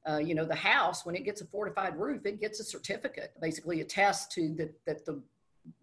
uh, 0.09 0.19
you 0.19 0.33
know, 0.33 0.45
the 0.45 0.55
house, 0.55 1.05
when 1.05 1.15
it 1.15 1.25
gets 1.25 1.41
a 1.41 1.45
fortified 1.45 1.97
roof, 1.97 2.25
it 2.25 2.39
gets 2.39 2.61
a 2.61 2.63
certificate, 2.63 3.33
basically 3.41 3.81
attests 3.81 4.33
to 4.33 4.53
that, 4.53 4.73
that 4.85 5.05
the 5.05 5.21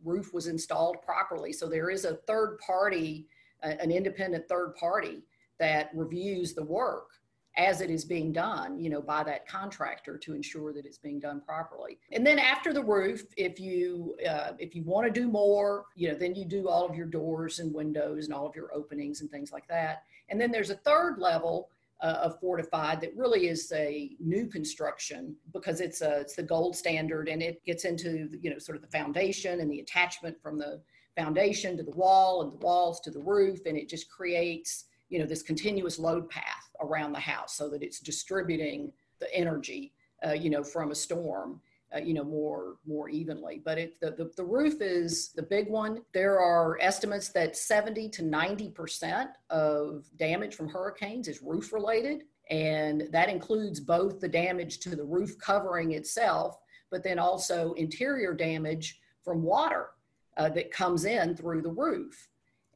roof 0.03 0.33
was 0.33 0.47
installed 0.47 1.03
properly. 1.03 1.53
So 1.53 1.69
there 1.69 1.91
is 1.91 2.07
a 2.07 2.15
third 2.27 2.59
party, 2.59 3.27
uh, 3.63 3.75
an 3.81 3.91
independent 3.91 4.49
third 4.49 4.75
party 4.77 5.25
that 5.59 5.91
reviews 5.95 6.55
the 6.55 6.65
work 6.65 7.09
as 7.57 7.81
it 7.81 7.89
is 7.89 8.05
being 8.05 8.33
done 8.33 8.81
you 8.81 8.91
know 8.91 9.01
by 9.01 9.23
that 9.23 9.47
contractor 9.47 10.19
to 10.19 10.35
ensure 10.35 10.73
that 10.73 10.85
it's 10.85 10.99
being 10.99 11.21
done 11.21 11.41
properly. 11.41 11.99
And 12.13 12.27
then 12.27 12.39
after 12.39 12.73
the 12.73 12.83
roof 12.83 13.23
if 13.37 13.61
you 13.61 14.17
uh, 14.29 14.53
if 14.59 14.75
you 14.75 14.83
want 14.83 15.07
to 15.07 15.21
do 15.21 15.29
more 15.29 15.87
you 15.95 16.09
know 16.09 16.15
then 16.15 16.35
you 16.35 16.45
do 16.45 16.69
all 16.69 16.87
of 16.89 16.97
your 16.97 17.07
doors 17.07 17.61
and 17.61 17.73
windows 17.73 18.25
and 18.25 18.35
all 18.35 18.47
of 18.47 18.57
your 18.57 18.75
openings 18.75 19.21
and 19.21 19.31
things 19.31 19.53
like 19.53 19.69
that. 19.69 20.03
And 20.29 20.41
then 20.41 20.51
there's 20.51 20.71
a 20.71 20.77
third 20.77 21.19
level 21.19 21.69
uh, 22.03 22.19
of 22.23 22.39
fortified 22.41 23.01
that 23.01 23.17
really 23.17 23.49
is 23.49 23.73
a 23.73 24.11
new 24.19 24.47
construction 24.47 25.35
because 25.53 25.81
it's 25.81 26.03
a 26.03 26.21
it's 26.21 26.35
the 26.35 26.43
gold 26.43 26.77
standard 26.77 27.29
and 27.29 27.43
it 27.43 27.65
gets 27.65 27.85
into 27.85 28.29
you 28.43 28.51
know 28.51 28.59
sort 28.59 28.77
of 28.77 28.83
the 28.83 28.89
foundation 28.89 29.61
and 29.61 29.71
the 29.71 29.81
attachment 29.81 30.37
from 30.43 30.59
the 30.59 30.81
foundation 31.17 31.77
to 31.77 31.83
the 31.83 31.93
wall 31.93 32.43
and 32.43 32.53
the 32.53 32.57
walls 32.57 33.01
to 33.01 33.11
the 33.11 33.21
roof 33.21 33.61
and 33.67 33.77
it 33.77 33.89
just 33.89 34.11
creates 34.11 34.87
you 35.15 35.21
know, 35.21 35.27
this 35.27 35.45
continuous 35.45 35.97
load 36.01 36.29
path 36.29 36.69
around 36.81 37.13
the 37.13 37.21
house 37.21 37.55
so 37.55 37.69
that 37.69 37.85
it's 37.85 38.01
distributing 38.01 38.93
the 39.21 39.33
energy, 39.33 39.93
uh, 40.27 40.33
you 40.33 40.51
know, 40.51 40.65
from 40.65 40.91
a 40.91 40.95
storm. 40.95 41.61
Uh, 41.95 41.99
you 41.99 42.13
know 42.13 42.25
more 42.25 42.79
more 42.85 43.09
evenly 43.09 43.63
but 43.65 43.79
it 43.79 44.01
the, 44.01 44.11
the, 44.11 44.29
the 44.37 44.43
roof 44.43 44.81
is 44.81 45.29
the 45.37 45.43
big 45.43 45.69
one 45.69 46.03
there 46.13 46.41
are 46.41 46.77
estimates 46.81 47.29
that 47.29 47.57
70 47.57 48.09
to 48.09 48.25
90 48.25 48.71
percent 48.71 49.31
of 49.51 50.05
damage 50.17 50.57
from 50.57 50.69
hurricanes 50.69 51.29
is 51.29 51.41
roof 51.41 51.73
related 51.73 52.25
and 52.51 53.05
that 53.13 53.29
includes 53.29 53.79
both 53.79 54.19
the 54.19 54.27
damage 54.27 54.81
to 54.81 54.97
the 54.97 55.05
roof 55.05 55.39
covering 55.39 55.93
itself 55.93 56.59
but 56.91 57.05
then 57.05 57.21
also 57.21 57.75
interior 57.75 58.35
damage 58.35 58.99
from 59.23 59.45
water 59.45 59.91
uh, 60.37 60.49
that 60.49 60.73
comes 60.73 61.05
in 61.05 61.37
through 61.37 61.63
the 61.63 61.71
roof 61.71 62.29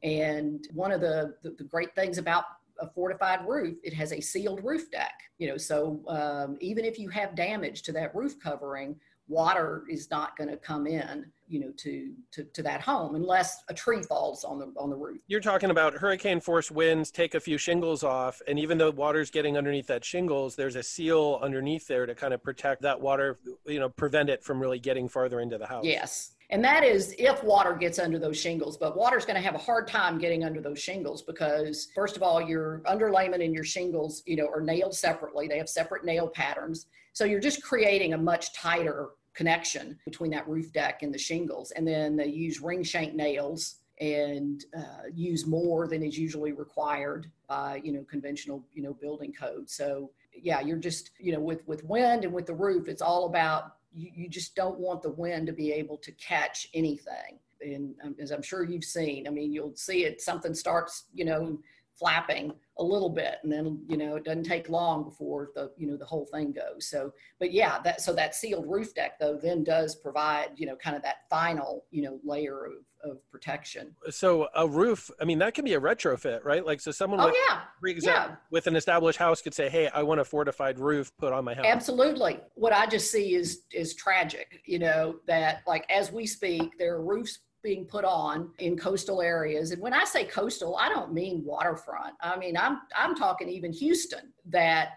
and 0.03 0.67
one 0.73 0.91
of 0.91 1.01
the, 1.01 1.35
the, 1.43 1.51
the 1.51 1.63
great 1.63 1.93
things 1.95 2.17
about 2.17 2.45
a 2.79 2.87
fortified 2.87 3.45
roof, 3.47 3.77
it 3.83 3.93
has 3.93 4.13
a 4.13 4.21
sealed 4.21 4.63
roof 4.63 4.89
deck. 4.91 5.13
You 5.37 5.49
know, 5.49 5.57
so 5.57 6.01
um, 6.07 6.57
even 6.61 6.85
if 6.85 6.97
you 6.97 7.09
have 7.09 7.35
damage 7.35 7.81
to 7.83 7.91
that 7.93 8.15
roof 8.15 8.39
covering, 8.39 8.95
water 9.29 9.83
is 9.87 10.09
not 10.09 10.35
going 10.35 10.49
to 10.49 10.57
come 10.57 10.87
in 10.87 11.25
you 11.47 11.59
know 11.59 11.71
to, 11.77 12.11
to 12.31 12.43
to 12.45 12.63
that 12.63 12.81
home 12.81 13.15
unless 13.15 13.63
a 13.69 13.73
tree 13.73 14.01
falls 14.01 14.43
on 14.43 14.57
the 14.59 14.73
on 14.75 14.89
the 14.89 14.95
roof 14.95 15.19
you're 15.27 15.39
talking 15.39 15.69
about 15.69 15.93
hurricane 15.93 16.39
force 16.39 16.71
winds 16.71 17.11
take 17.11 17.35
a 17.35 17.39
few 17.39 17.57
shingles 17.57 18.03
off 18.03 18.41
and 18.47 18.57
even 18.59 18.77
though 18.77 18.89
water's 18.89 19.29
getting 19.29 19.55
underneath 19.55 19.87
that 19.87 20.03
shingles 20.03 20.55
there's 20.55 20.75
a 20.75 20.83
seal 20.83 21.39
underneath 21.43 21.87
there 21.87 22.07
to 22.07 22.15
kind 22.15 22.33
of 22.33 22.43
protect 22.43 22.81
that 22.81 22.99
water 22.99 23.39
you 23.65 23.79
know 23.79 23.87
prevent 23.87 24.29
it 24.29 24.43
from 24.43 24.59
really 24.59 24.79
getting 24.79 25.07
farther 25.07 25.39
into 25.39 25.57
the 25.57 25.67
house 25.67 25.85
yes 25.85 26.31
and 26.51 26.63
that 26.63 26.83
is 26.83 27.13
if 27.17 27.43
water 27.43 27.73
gets 27.73 27.99
under 27.99 28.19
those 28.19 28.39
shingles 28.39 28.77
but 28.77 28.97
water's 28.97 29.25
going 29.25 29.35
to 29.35 29.41
have 29.41 29.55
a 29.55 29.59
hard 29.59 29.87
time 29.87 30.17
getting 30.17 30.43
under 30.43 30.61
those 30.61 30.79
shingles 30.79 31.21
because 31.21 31.89
first 31.93 32.15
of 32.15 32.23
all 32.23 32.41
your 32.41 32.81
underlayment 32.85 33.43
and 33.43 33.53
your 33.53 33.63
shingles 33.63 34.23
you 34.25 34.35
know 34.35 34.47
are 34.47 34.61
nailed 34.61 34.93
separately 34.95 35.47
they 35.47 35.57
have 35.57 35.69
separate 35.69 36.03
nail 36.05 36.27
patterns 36.27 36.87
so 37.13 37.25
you're 37.25 37.39
just 37.39 37.63
creating 37.63 38.13
a 38.13 38.17
much 38.17 38.53
tighter 38.53 39.09
connection 39.33 39.97
between 40.05 40.31
that 40.31 40.47
roof 40.47 40.71
deck 40.73 41.01
and 41.01 41.13
the 41.13 41.17
shingles. 41.17 41.71
And 41.71 41.87
then 41.87 42.15
they 42.15 42.27
use 42.27 42.61
ring 42.61 42.83
shank 42.83 43.15
nails 43.15 43.75
and 43.99 44.63
uh, 44.77 45.03
use 45.13 45.45
more 45.45 45.87
than 45.87 46.03
is 46.03 46.17
usually 46.17 46.51
required 46.51 47.31
by 47.47 47.81
you 47.83 47.91
know 47.91 48.03
conventional 48.09 48.65
you 48.73 48.83
know 48.83 48.93
building 48.93 49.33
code. 49.33 49.69
So 49.69 50.11
yeah, 50.33 50.61
you're 50.61 50.77
just 50.77 51.11
you 51.19 51.33
know 51.33 51.39
with 51.39 51.67
with 51.67 51.83
wind 51.83 52.25
and 52.25 52.33
with 52.33 52.45
the 52.45 52.53
roof, 52.53 52.87
it's 52.87 53.01
all 53.01 53.25
about 53.25 53.75
you, 53.93 54.11
you 54.13 54.29
just 54.29 54.55
don't 54.55 54.79
want 54.79 55.01
the 55.01 55.11
wind 55.11 55.47
to 55.47 55.53
be 55.53 55.71
able 55.71 55.97
to 55.97 56.11
catch 56.13 56.67
anything. 56.73 57.39
And 57.61 57.95
um, 58.03 58.15
as 58.19 58.31
I'm 58.31 58.41
sure 58.41 58.63
you've 58.63 58.85
seen, 58.85 59.27
I 59.27 59.31
mean, 59.31 59.51
you'll 59.51 59.75
see 59.75 60.05
it. 60.05 60.21
Something 60.21 60.53
starts 60.53 61.05
you 61.13 61.25
know 61.25 61.59
flapping 61.99 62.53
a 62.77 62.83
little 62.83 63.09
bit 63.09 63.35
and 63.43 63.51
then 63.51 63.83
you 63.87 63.97
know 63.97 64.15
it 64.15 64.23
doesn't 64.23 64.43
take 64.43 64.69
long 64.69 65.03
before 65.03 65.49
the 65.53 65.69
you 65.77 65.85
know 65.85 65.97
the 65.97 66.05
whole 66.05 66.25
thing 66.25 66.53
goes 66.53 66.87
so 66.87 67.11
but 67.39 67.51
yeah 67.51 67.77
that 67.83 67.99
so 67.99 68.13
that 68.13 68.33
sealed 68.33 68.65
roof 68.65 68.93
deck 68.95 69.19
though 69.19 69.37
then 69.41 69.65
does 69.65 69.95
provide 69.95 70.51
you 70.55 70.65
know 70.65 70.77
kind 70.77 70.95
of 70.95 71.01
that 71.01 71.27
final 71.29 71.83
you 71.91 72.01
know 72.01 72.17
layer 72.23 72.65
of 72.65 72.71
of 73.03 73.17
protection. 73.31 73.95
So 74.09 74.47
a 74.55 74.67
roof, 74.67 75.09
I 75.21 75.25
mean, 75.25 75.39
that 75.39 75.53
can 75.53 75.65
be 75.65 75.73
a 75.73 75.79
retrofit, 75.79 76.43
right? 76.43 76.65
Like, 76.65 76.81
so 76.81 76.91
someone, 76.91 77.19
oh 77.19 77.27
with, 77.27 77.35
yeah, 77.49 77.93
yeah. 78.01 78.35
with 78.51 78.67
an 78.67 78.75
established 78.75 79.19
house 79.19 79.41
could 79.41 79.53
say, 79.53 79.69
"Hey, 79.69 79.87
I 79.87 80.03
want 80.03 80.19
a 80.19 80.25
fortified 80.25 80.79
roof 80.79 81.11
put 81.17 81.33
on 81.33 81.45
my 81.45 81.53
house." 81.53 81.65
Absolutely. 81.65 82.39
What 82.55 82.73
I 82.73 82.85
just 82.85 83.11
see 83.11 83.35
is 83.35 83.63
is 83.71 83.93
tragic. 83.93 84.61
You 84.65 84.79
know 84.79 85.15
that 85.27 85.63
like 85.67 85.89
as 85.89 86.11
we 86.11 86.25
speak, 86.25 86.77
there 86.77 86.95
are 86.95 87.01
roofs 87.01 87.39
being 87.61 87.85
put 87.85 88.05
on 88.05 88.51
in 88.59 88.77
coastal 88.77 89.21
areas. 89.21 89.71
And 89.71 89.81
when 89.81 89.93
I 89.93 90.05
say 90.05 90.23
coastal, 90.23 90.77
I 90.77 90.89
don't 90.89 91.13
mean 91.13 91.43
waterfront. 91.43 92.15
I 92.21 92.37
mean, 92.37 92.55
I'm, 92.55 92.79
I'm 92.95 93.15
talking 93.15 93.49
even 93.49 93.73
Houston 93.73 94.31
that 94.45 94.91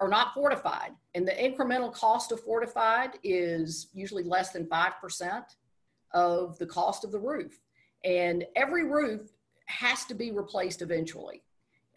are 0.00 0.08
not 0.08 0.34
fortified. 0.34 0.92
And 1.14 1.26
the 1.26 1.32
incremental 1.32 1.92
cost 1.92 2.32
of 2.32 2.40
fortified 2.40 3.18
is 3.22 3.88
usually 3.92 4.24
less 4.24 4.50
than 4.50 4.66
5% 4.66 5.42
of 6.14 6.56
the 6.58 6.66
cost 6.66 7.04
of 7.04 7.12
the 7.12 7.18
roof. 7.18 7.60
And 8.04 8.44
every 8.56 8.84
roof 8.84 9.32
has 9.66 10.04
to 10.06 10.14
be 10.14 10.30
replaced 10.30 10.82
eventually. 10.82 11.42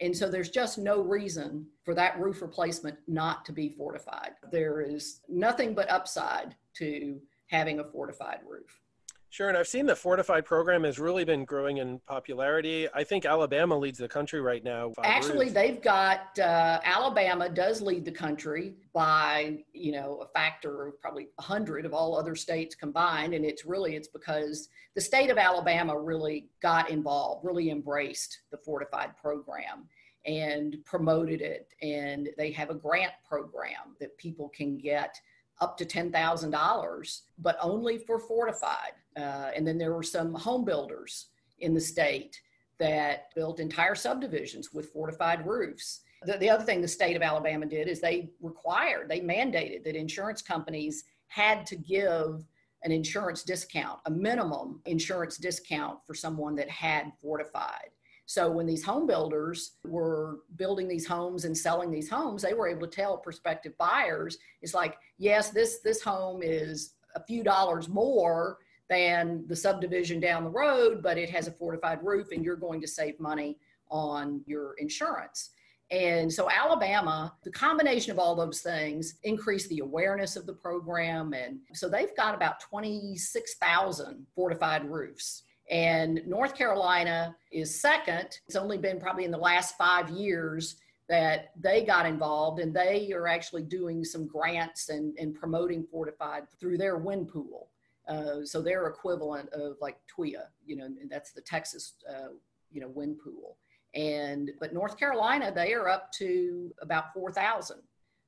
And 0.00 0.16
so 0.16 0.28
there's 0.28 0.50
just 0.50 0.78
no 0.78 1.00
reason 1.00 1.66
for 1.84 1.94
that 1.94 2.18
roof 2.20 2.40
replacement 2.40 2.98
not 3.08 3.44
to 3.46 3.52
be 3.52 3.68
fortified. 3.68 4.32
There 4.52 4.80
is 4.80 5.20
nothing 5.28 5.74
but 5.74 5.90
upside 5.90 6.54
to 6.74 7.20
having 7.48 7.80
a 7.80 7.84
fortified 7.84 8.40
roof. 8.46 8.80
Sure, 9.30 9.48
and 9.48 9.58
I've 9.58 9.68
seen 9.68 9.84
the 9.84 9.94
fortified 9.94 10.46
program 10.46 10.84
has 10.84 10.98
really 10.98 11.24
been 11.24 11.44
growing 11.44 11.76
in 11.78 12.00
popularity. 12.06 12.88
I 12.94 13.04
think 13.04 13.26
Alabama 13.26 13.76
leads 13.76 13.98
the 13.98 14.08
country 14.08 14.40
right 14.40 14.64
now. 14.64 14.92
Actually, 15.04 15.50
they've 15.50 15.82
got 15.82 16.38
uh, 16.38 16.80
Alabama 16.82 17.50
does 17.50 17.82
lead 17.82 18.06
the 18.06 18.12
country 18.12 18.74
by 18.94 19.58
you 19.74 19.92
know 19.92 20.22
a 20.22 20.26
factor 20.26 20.86
of 20.86 21.00
probably 21.00 21.28
a 21.38 21.42
hundred 21.42 21.84
of 21.84 21.92
all 21.92 22.16
other 22.18 22.34
states 22.34 22.74
combined, 22.74 23.34
and 23.34 23.44
it's 23.44 23.66
really 23.66 23.96
it's 23.96 24.08
because 24.08 24.70
the 24.94 25.00
state 25.00 25.30
of 25.30 25.36
Alabama 25.36 25.98
really 25.98 26.48
got 26.62 26.88
involved, 26.88 27.44
really 27.44 27.70
embraced 27.70 28.40
the 28.50 28.56
fortified 28.56 29.14
program 29.16 29.86
and 30.24 30.76
promoted 30.86 31.42
it, 31.42 31.68
and 31.82 32.30
they 32.38 32.50
have 32.50 32.70
a 32.70 32.74
grant 32.74 33.12
program 33.28 33.94
that 34.00 34.16
people 34.16 34.48
can 34.48 34.78
get 34.78 35.20
up 35.60 35.76
to 35.76 35.84
$10,000, 35.84 37.20
but 37.38 37.56
only 37.60 37.98
for 37.98 38.18
fortified. 38.18 38.92
Uh, 39.18 39.50
and 39.56 39.66
then 39.66 39.78
there 39.78 39.92
were 39.92 40.02
some 40.02 40.32
home 40.34 40.64
builders 40.64 41.26
in 41.58 41.74
the 41.74 41.80
state 41.80 42.40
that 42.78 43.34
built 43.34 43.58
entire 43.58 43.94
subdivisions 43.94 44.72
with 44.72 44.92
fortified 44.92 45.44
roofs. 45.46 46.00
The, 46.22 46.38
the 46.38 46.50
other 46.50 46.64
thing 46.64 46.80
the 46.80 46.88
state 46.88 47.16
of 47.16 47.22
Alabama 47.22 47.66
did 47.66 47.88
is 47.88 48.00
they 48.00 48.30
required, 48.40 49.08
they 49.08 49.20
mandated 49.20 49.84
that 49.84 49.96
insurance 49.96 50.42
companies 50.42 51.04
had 51.26 51.66
to 51.66 51.76
give 51.76 52.44
an 52.84 52.92
insurance 52.92 53.42
discount, 53.42 53.98
a 54.06 54.10
minimum 54.10 54.80
insurance 54.86 55.36
discount 55.36 55.98
for 56.06 56.14
someone 56.14 56.54
that 56.56 56.70
had 56.70 57.12
fortified. 57.20 57.90
So 58.26 58.50
when 58.50 58.66
these 58.66 58.84
home 58.84 59.06
builders 59.06 59.78
were 59.84 60.40
building 60.56 60.86
these 60.86 61.06
homes 61.06 61.44
and 61.44 61.56
selling 61.56 61.90
these 61.90 62.10
homes, 62.10 62.42
they 62.42 62.52
were 62.52 62.68
able 62.68 62.86
to 62.86 62.94
tell 62.94 63.16
prospective 63.16 63.76
buyers, 63.78 64.38
it's 64.60 64.74
like, 64.74 64.96
yes, 65.16 65.50
this 65.50 65.80
this 65.80 66.02
home 66.02 66.42
is 66.42 66.92
a 67.14 67.24
few 67.24 67.42
dollars 67.42 67.88
more 67.88 68.58
than 68.88 69.44
the 69.46 69.56
subdivision 69.56 70.20
down 70.20 70.44
the 70.44 70.50
road, 70.50 71.02
but 71.02 71.18
it 71.18 71.30
has 71.30 71.46
a 71.46 71.52
fortified 71.52 71.98
roof 72.02 72.28
and 72.32 72.44
you're 72.44 72.56
going 72.56 72.80
to 72.80 72.88
save 72.88 73.18
money 73.20 73.58
on 73.90 74.42
your 74.46 74.74
insurance. 74.78 75.50
And 75.90 76.30
so 76.30 76.50
Alabama, 76.50 77.34
the 77.44 77.50
combination 77.50 78.12
of 78.12 78.18
all 78.18 78.34
those 78.34 78.60
things 78.60 79.14
increased 79.22 79.70
the 79.70 79.78
awareness 79.78 80.36
of 80.36 80.44
the 80.46 80.52
program. 80.52 81.32
And 81.32 81.60
so 81.72 81.88
they've 81.88 82.14
got 82.16 82.34
about 82.34 82.60
26,000 82.60 84.26
fortified 84.34 84.84
roofs 84.90 85.44
and 85.70 86.22
North 86.26 86.54
Carolina 86.54 87.36
is 87.52 87.80
second. 87.80 88.38
It's 88.46 88.56
only 88.56 88.78
been 88.78 88.98
probably 88.98 89.24
in 89.24 89.30
the 89.30 89.38
last 89.38 89.76
five 89.76 90.08
years 90.10 90.76
that 91.08 91.52
they 91.58 91.84
got 91.84 92.06
involved 92.06 92.60
and 92.60 92.74
they 92.74 93.12
are 93.12 93.26
actually 93.26 93.62
doing 93.62 94.04
some 94.04 94.26
grants 94.26 94.88
and, 94.88 95.16
and 95.18 95.34
promoting 95.34 95.86
Fortified 95.90 96.44
through 96.58 96.78
their 96.78 96.98
wind 96.98 97.28
pool. 97.28 97.68
Uh, 98.08 98.44
so 98.44 98.62
their 98.62 98.86
equivalent 98.86 99.48
of 99.50 99.76
like 99.80 99.98
TWIA, 100.08 100.44
you 100.64 100.76
know, 100.76 100.88
that's 101.10 101.32
the 101.32 101.42
Texas, 101.42 101.94
uh, 102.08 102.28
you 102.70 102.80
know, 102.80 102.88
wind 102.88 103.18
pool. 103.22 103.58
And, 103.94 104.50
but 104.60 104.72
North 104.72 104.98
Carolina, 104.98 105.52
they 105.54 105.74
are 105.74 105.88
up 105.88 106.10
to 106.12 106.72
about 106.80 107.12
4,000 107.12 107.78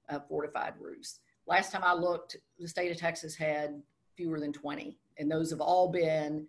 uh, 0.08 0.20
fortified 0.28 0.74
roofs. 0.78 1.20
Last 1.46 1.72
time 1.72 1.82
I 1.84 1.94
looked, 1.94 2.36
the 2.58 2.68
state 2.68 2.90
of 2.90 2.98
Texas 2.98 3.34
had 3.34 3.82
fewer 4.16 4.38
than 4.38 4.52
20, 4.52 4.98
and 5.18 5.30
those 5.30 5.50
have 5.50 5.60
all 5.60 5.88
been 5.88 6.46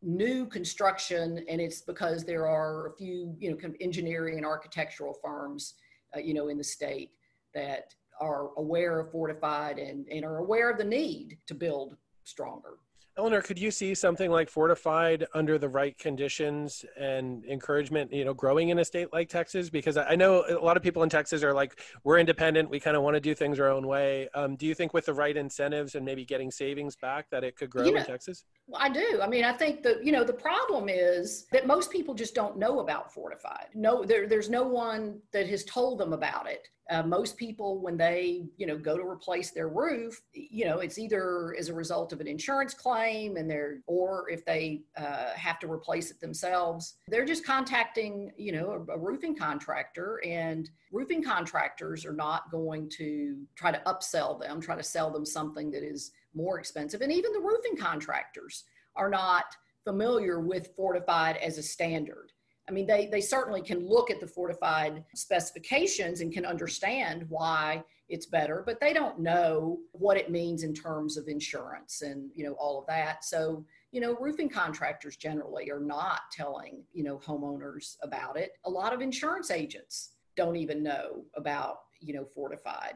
new 0.00 0.46
construction 0.46 1.44
and 1.48 1.60
it's 1.60 1.80
because 1.80 2.24
there 2.24 2.46
are 2.46 2.86
a 2.86 2.96
few 2.96 3.34
you 3.38 3.50
know 3.50 3.56
kind 3.56 3.74
of 3.74 3.80
engineering 3.80 4.36
and 4.36 4.46
architectural 4.46 5.18
firms 5.24 5.74
uh, 6.16 6.20
you 6.20 6.32
know 6.32 6.48
in 6.48 6.56
the 6.56 6.62
state 6.62 7.10
that 7.52 7.94
are 8.20 8.50
aware 8.56 9.00
of 9.00 9.10
fortified 9.10 9.78
and, 9.78 10.06
and 10.08 10.24
are 10.24 10.38
aware 10.38 10.70
of 10.70 10.78
the 10.78 10.84
need 10.84 11.38
to 11.46 11.54
build 11.54 11.96
stronger 12.28 12.78
Eleanor, 13.18 13.42
could 13.42 13.58
you 13.58 13.72
see 13.72 13.96
something 13.96 14.30
like 14.30 14.48
fortified 14.48 15.26
under 15.34 15.58
the 15.58 15.68
right 15.68 15.98
conditions 15.98 16.84
and 16.96 17.44
encouragement, 17.46 18.12
you 18.12 18.24
know, 18.24 18.32
growing 18.32 18.68
in 18.68 18.78
a 18.78 18.84
state 18.84 19.12
like 19.12 19.28
Texas? 19.28 19.68
Because 19.68 19.96
I 19.96 20.14
know 20.14 20.44
a 20.48 20.64
lot 20.64 20.76
of 20.76 20.84
people 20.84 21.02
in 21.02 21.08
Texas 21.08 21.42
are 21.42 21.52
like, 21.52 21.80
we're 22.04 22.18
independent, 22.18 22.70
we 22.70 22.78
kind 22.78 22.96
of 22.96 23.02
want 23.02 23.14
to 23.14 23.20
do 23.20 23.34
things 23.34 23.58
our 23.58 23.70
own 23.70 23.88
way. 23.88 24.28
Um, 24.34 24.54
do 24.54 24.66
you 24.66 24.74
think 24.74 24.94
with 24.94 25.06
the 25.06 25.14
right 25.14 25.36
incentives 25.36 25.96
and 25.96 26.04
maybe 26.04 26.24
getting 26.24 26.52
savings 26.52 26.94
back 26.94 27.28
that 27.30 27.42
it 27.42 27.56
could 27.56 27.70
grow 27.70 27.86
you 27.86 27.92
know, 27.94 27.98
in 27.98 28.06
Texas? 28.06 28.44
Well, 28.68 28.80
I 28.80 28.88
do. 28.88 29.18
I 29.20 29.26
mean, 29.26 29.42
I 29.42 29.52
think 29.52 29.82
that, 29.82 30.04
you 30.04 30.12
know, 30.12 30.22
the 30.22 30.32
problem 30.32 30.88
is 30.88 31.46
that 31.50 31.66
most 31.66 31.90
people 31.90 32.14
just 32.14 32.36
don't 32.36 32.56
know 32.56 32.78
about 32.78 33.12
fortified. 33.12 33.66
No, 33.74 34.04
there, 34.04 34.28
there's 34.28 34.48
no 34.48 34.62
one 34.62 35.18
that 35.32 35.48
has 35.48 35.64
told 35.64 35.98
them 35.98 36.12
about 36.12 36.48
it. 36.48 36.68
Uh, 36.90 37.02
most 37.02 37.36
people, 37.36 37.80
when 37.80 37.98
they 37.98 38.46
you 38.56 38.66
know 38.66 38.78
go 38.78 38.96
to 38.96 39.02
replace 39.02 39.50
their 39.50 39.68
roof, 39.68 40.20
you 40.32 40.64
know 40.64 40.78
it's 40.78 40.98
either 40.98 41.54
as 41.58 41.68
a 41.68 41.74
result 41.74 42.12
of 42.12 42.20
an 42.20 42.26
insurance 42.26 42.72
claim, 42.72 43.36
and 43.36 43.50
they're 43.50 43.80
or 43.86 44.28
if 44.30 44.44
they 44.44 44.82
uh, 44.96 45.32
have 45.34 45.58
to 45.58 45.70
replace 45.70 46.10
it 46.10 46.20
themselves, 46.20 46.94
they're 47.08 47.26
just 47.26 47.44
contacting 47.44 48.32
you 48.38 48.52
know 48.52 48.86
a, 48.88 48.92
a 48.92 48.98
roofing 48.98 49.36
contractor, 49.36 50.20
and 50.24 50.70
roofing 50.90 51.22
contractors 51.22 52.06
are 52.06 52.14
not 52.14 52.50
going 52.50 52.88
to 52.96 53.36
try 53.54 53.70
to 53.70 53.82
upsell 53.86 54.40
them, 54.40 54.60
try 54.60 54.76
to 54.76 54.82
sell 54.82 55.10
them 55.10 55.26
something 55.26 55.70
that 55.70 55.82
is 55.82 56.12
more 56.34 56.58
expensive, 56.58 57.02
and 57.02 57.12
even 57.12 57.32
the 57.32 57.40
roofing 57.40 57.76
contractors 57.76 58.64
are 58.96 59.10
not 59.10 59.44
familiar 59.84 60.40
with 60.40 60.74
fortified 60.76 61.36
as 61.36 61.58
a 61.58 61.62
standard. 61.62 62.32
I 62.68 62.72
mean, 62.72 62.86
they, 62.86 63.06
they 63.06 63.20
certainly 63.20 63.62
can 63.62 63.86
look 63.86 64.10
at 64.10 64.20
the 64.20 64.26
fortified 64.26 65.04
specifications 65.14 66.20
and 66.20 66.32
can 66.32 66.44
understand 66.44 67.24
why 67.28 67.82
it's 68.08 68.26
better, 68.26 68.62
but 68.64 68.80
they 68.80 68.92
don't 68.92 69.18
know 69.18 69.78
what 69.92 70.16
it 70.16 70.30
means 70.30 70.62
in 70.62 70.74
terms 70.74 71.16
of 71.16 71.28
insurance 71.28 72.02
and, 72.02 72.30
you 72.34 72.44
know, 72.44 72.52
all 72.54 72.78
of 72.78 72.86
that. 72.86 73.24
So, 73.24 73.64
you 73.92 74.00
know 74.00 74.16
roofing 74.20 74.48
contractors 74.48 75.16
generally 75.16 75.70
are 75.70 75.80
not 75.80 76.20
telling 76.30 76.82
you 76.92 77.02
know 77.02 77.18
homeowners 77.18 77.96
about 78.02 78.36
it 78.36 78.52
a 78.64 78.70
lot 78.70 78.92
of 78.92 79.00
insurance 79.00 79.50
agents 79.50 80.10
don't 80.36 80.56
even 80.56 80.82
know 80.82 81.24
about 81.36 81.80
you 82.00 82.12
know 82.14 82.24
fortified 82.24 82.94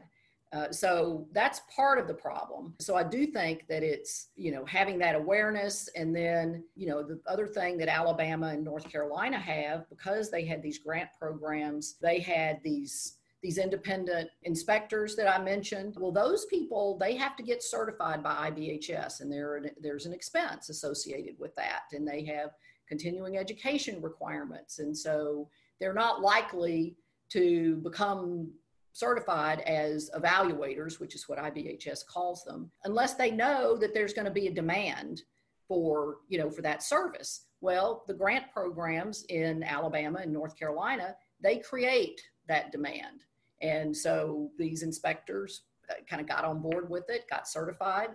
uh, 0.53 0.71
so 0.71 1.27
that's 1.31 1.61
part 1.75 1.97
of 1.97 2.07
the 2.07 2.13
problem. 2.13 2.75
So 2.79 2.95
I 2.95 3.03
do 3.03 3.25
think 3.25 3.65
that 3.69 3.81
it's, 3.81 4.27
you 4.35 4.51
know, 4.51 4.63
having 4.65 4.99
that 4.99 5.15
awareness. 5.15 5.89
And 5.95 6.15
then, 6.15 6.63
you 6.75 6.87
know, 6.87 7.01
the 7.01 7.19
other 7.25 7.47
thing 7.47 7.77
that 7.79 7.87
Alabama 7.87 8.49
and 8.49 8.63
North 8.63 8.89
Carolina 8.89 9.39
have, 9.39 9.89
because 9.89 10.29
they 10.29 10.45
had 10.45 10.61
these 10.61 10.77
grant 10.77 11.09
programs, 11.19 11.95
they 12.01 12.19
had 12.19 12.61
these 12.63 13.17
these 13.41 13.57
independent 13.57 14.29
inspectors 14.43 15.17
that 15.17 15.27
I 15.27 15.43
mentioned. 15.43 15.97
Well, 15.99 16.13
those 16.13 16.45
people, 16.45 16.97
they 16.97 17.17
have 17.17 17.35
to 17.35 17.43
get 17.43 17.61
certified 17.61 18.23
by 18.23 18.49
IBHS, 18.49 19.19
and 19.19 19.29
there, 19.29 19.61
there's 19.81 20.05
an 20.05 20.13
expense 20.13 20.69
associated 20.69 21.35
with 21.37 21.53
that. 21.55 21.81
And 21.91 22.07
they 22.07 22.23
have 22.23 22.51
continuing 22.87 23.37
education 23.37 24.01
requirements. 24.01 24.79
And 24.79 24.97
so 24.97 25.49
they're 25.81 25.93
not 25.93 26.21
likely 26.21 26.95
to 27.31 27.77
become 27.77 28.49
certified 28.93 29.59
as 29.61 30.09
evaluators, 30.15 30.99
which 30.99 31.15
is 31.15 31.27
what 31.27 31.39
IBHS 31.39 32.05
calls 32.05 32.43
them, 32.43 32.71
unless 32.85 33.15
they 33.15 33.31
know 33.31 33.75
that 33.75 33.93
there's 33.93 34.13
going 34.13 34.25
to 34.25 34.31
be 34.31 34.47
a 34.47 34.53
demand 34.53 35.23
for, 35.67 36.17
you 36.29 36.37
know, 36.37 36.49
for 36.49 36.61
that 36.61 36.83
service. 36.83 37.45
Well, 37.59 38.03
the 38.07 38.13
grant 38.13 38.45
programs 38.53 39.23
in 39.29 39.63
Alabama 39.63 40.19
and 40.21 40.31
North 40.31 40.57
Carolina, 40.57 41.15
they 41.41 41.57
create 41.57 42.21
that 42.47 42.71
demand. 42.71 43.23
And 43.61 43.95
so 43.95 44.51
these 44.57 44.83
inspectors 44.83 45.63
uh, 45.89 45.95
kind 46.09 46.21
of 46.21 46.27
got 46.27 46.45
on 46.45 46.61
board 46.61 46.89
with 46.89 47.09
it, 47.09 47.29
got 47.29 47.47
certified. 47.47 48.09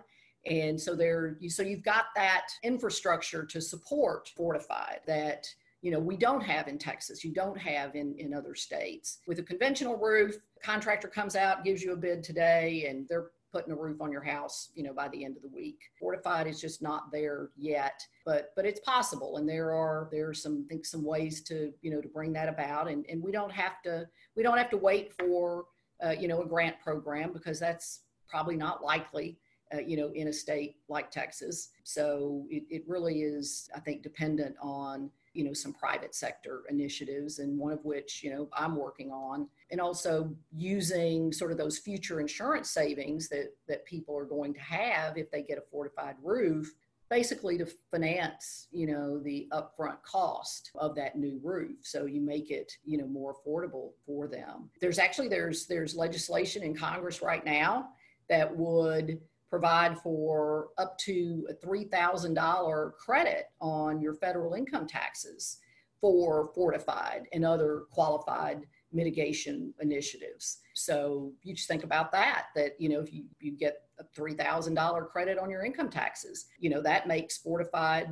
And 0.45 0.79
so 0.79 0.95
there, 0.95 1.37
so 1.49 1.63
you've 1.63 1.83
got 1.83 2.05
that 2.15 2.47
infrastructure 2.63 3.45
to 3.45 3.59
support 3.59 4.29
Fortified 4.37 5.01
that 5.07 5.47
you 5.81 5.91
know 5.91 5.99
we 5.99 6.17
don't 6.17 6.41
have 6.43 6.67
in 6.67 6.77
texas 6.77 7.23
you 7.23 7.33
don't 7.33 7.57
have 7.57 7.95
in, 7.95 8.15
in 8.17 8.33
other 8.33 8.55
states. 8.55 9.19
With 9.27 9.39
a 9.39 9.43
conventional 9.43 9.97
roof 9.97 10.37
contractor 10.63 11.07
comes 11.07 11.35
out 11.35 11.63
gives 11.63 11.81
you 11.81 11.93
a 11.93 11.97
bid 11.97 12.23
today 12.23 12.87
and 12.89 13.07
they're 13.07 13.31
putting 13.51 13.73
a 13.73 13.75
roof 13.75 13.99
on 13.99 14.11
your 14.11 14.21
house 14.21 14.69
you 14.75 14.83
know 14.83 14.93
by 14.93 15.07
the 15.09 15.23
end 15.23 15.35
of 15.35 15.41
the 15.41 15.55
week. 15.55 15.79
Fortified 15.99 16.47
is 16.47 16.61
just 16.61 16.81
not 16.81 17.11
there 17.11 17.49
yet 17.55 18.01
but 18.25 18.51
but 18.55 18.65
it's 18.65 18.81
possible 18.81 19.37
and 19.37 19.47
there 19.47 19.71
are 19.71 20.09
there 20.11 20.29
are 20.29 20.33
some 20.33 20.65
think 20.67 20.85
some 20.85 21.03
ways 21.03 21.41
to 21.43 21.71
you 21.81 21.91
know 21.91 22.01
to 22.01 22.07
bring 22.09 22.33
that 22.33 22.49
about 22.49 22.89
and 22.89 23.05
and 23.09 23.21
we 23.23 23.31
don't 23.31 23.51
have 23.51 23.81
to 23.83 24.07
we 24.35 24.43
don't 24.43 24.57
have 24.57 24.69
to 24.69 24.77
wait 24.77 25.13
for 25.13 25.65
uh, 26.03 26.11
you 26.11 26.27
know 26.27 26.41
a 26.41 26.45
grant 26.45 26.79
program 26.79 27.31
because 27.33 27.59
that's 27.59 28.01
probably 28.27 28.55
not 28.55 28.83
likely 28.83 29.37
uh, 29.73 29.79
you 29.79 29.97
know 29.97 30.11
in 30.13 30.27
a 30.27 30.33
state 30.33 30.75
like 30.89 31.09
texas. 31.09 31.69
So 31.83 32.45
it, 32.49 32.63
it 32.69 32.83
really 32.87 33.21
is 33.21 33.69
i 33.75 33.79
think 33.79 34.03
dependent 34.03 34.55
on 34.61 35.09
you 35.33 35.43
know 35.43 35.53
some 35.53 35.73
private 35.73 36.15
sector 36.15 36.63
initiatives 36.69 37.39
and 37.39 37.57
one 37.57 37.71
of 37.71 37.83
which 37.85 38.23
you 38.23 38.31
know 38.33 38.49
i'm 38.53 38.75
working 38.75 39.11
on 39.11 39.47
and 39.71 39.79
also 39.79 40.33
using 40.55 41.31
sort 41.31 41.51
of 41.51 41.57
those 41.57 41.77
future 41.77 42.19
insurance 42.19 42.69
savings 42.69 43.29
that 43.29 43.53
that 43.67 43.85
people 43.85 44.17
are 44.17 44.25
going 44.25 44.53
to 44.53 44.59
have 44.59 45.17
if 45.17 45.29
they 45.31 45.41
get 45.41 45.57
a 45.57 45.63
fortified 45.71 46.15
roof 46.23 46.73
basically 47.09 47.57
to 47.57 47.67
finance 47.89 48.67
you 48.71 48.85
know 48.85 49.19
the 49.19 49.47
upfront 49.51 50.01
cost 50.03 50.71
of 50.75 50.95
that 50.95 51.17
new 51.17 51.39
roof 51.43 51.77
so 51.81 52.05
you 52.05 52.21
make 52.21 52.51
it 52.51 52.73
you 52.85 52.97
know 52.97 53.07
more 53.07 53.33
affordable 53.33 53.91
for 54.05 54.27
them. 54.27 54.69
There's 54.79 54.99
actually 54.99 55.27
there's 55.27 55.65
there's 55.65 55.95
legislation 55.95 56.63
in 56.63 56.75
congress 56.75 57.21
right 57.21 57.43
now 57.43 57.89
that 58.29 58.55
would 58.55 59.19
provide 59.49 59.97
for 59.99 60.69
up 60.77 60.97
to 60.99 61.47
a 61.49 61.65
$3,000 61.65 62.93
credit 62.93 63.45
on 63.59 64.01
your 64.01 64.13
federal 64.13 64.53
income 64.53 64.87
taxes 64.87 65.57
for 65.99 66.49
fortified 66.55 67.27
and 67.33 67.43
other 67.43 67.83
qualified 67.91 68.65
mitigation 68.93 69.73
initiatives. 69.81 70.59
So 70.73 71.33
you 71.43 71.53
just 71.53 71.67
think 71.67 71.83
about 71.83 72.11
that, 72.11 72.47
that, 72.55 72.79
you 72.79 72.89
know, 72.89 72.99
if 72.99 73.13
you, 73.13 73.25
you 73.39 73.51
get 73.51 73.83
a 73.99 74.03
$3,000 74.19 75.09
credit 75.09 75.37
on 75.37 75.49
your 75.49 75.63
income 75.63 75.89
taxes, 75.89 76.45
you 76.59 76.69
know, 76.69 76.81
that 76.81 77.07
makes 77.07 77.37
fortified 77.37 78.09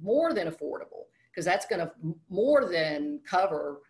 more 0.00 0.34
than 0.34 0.48
affordable 0.48 1.04
because 1.30 1.44
that's 1.44 1.66
going 1.66 1.80
to 1.80 1.92
more 2.28 2.66
than 2.66 3.20
cover 3.28 3.80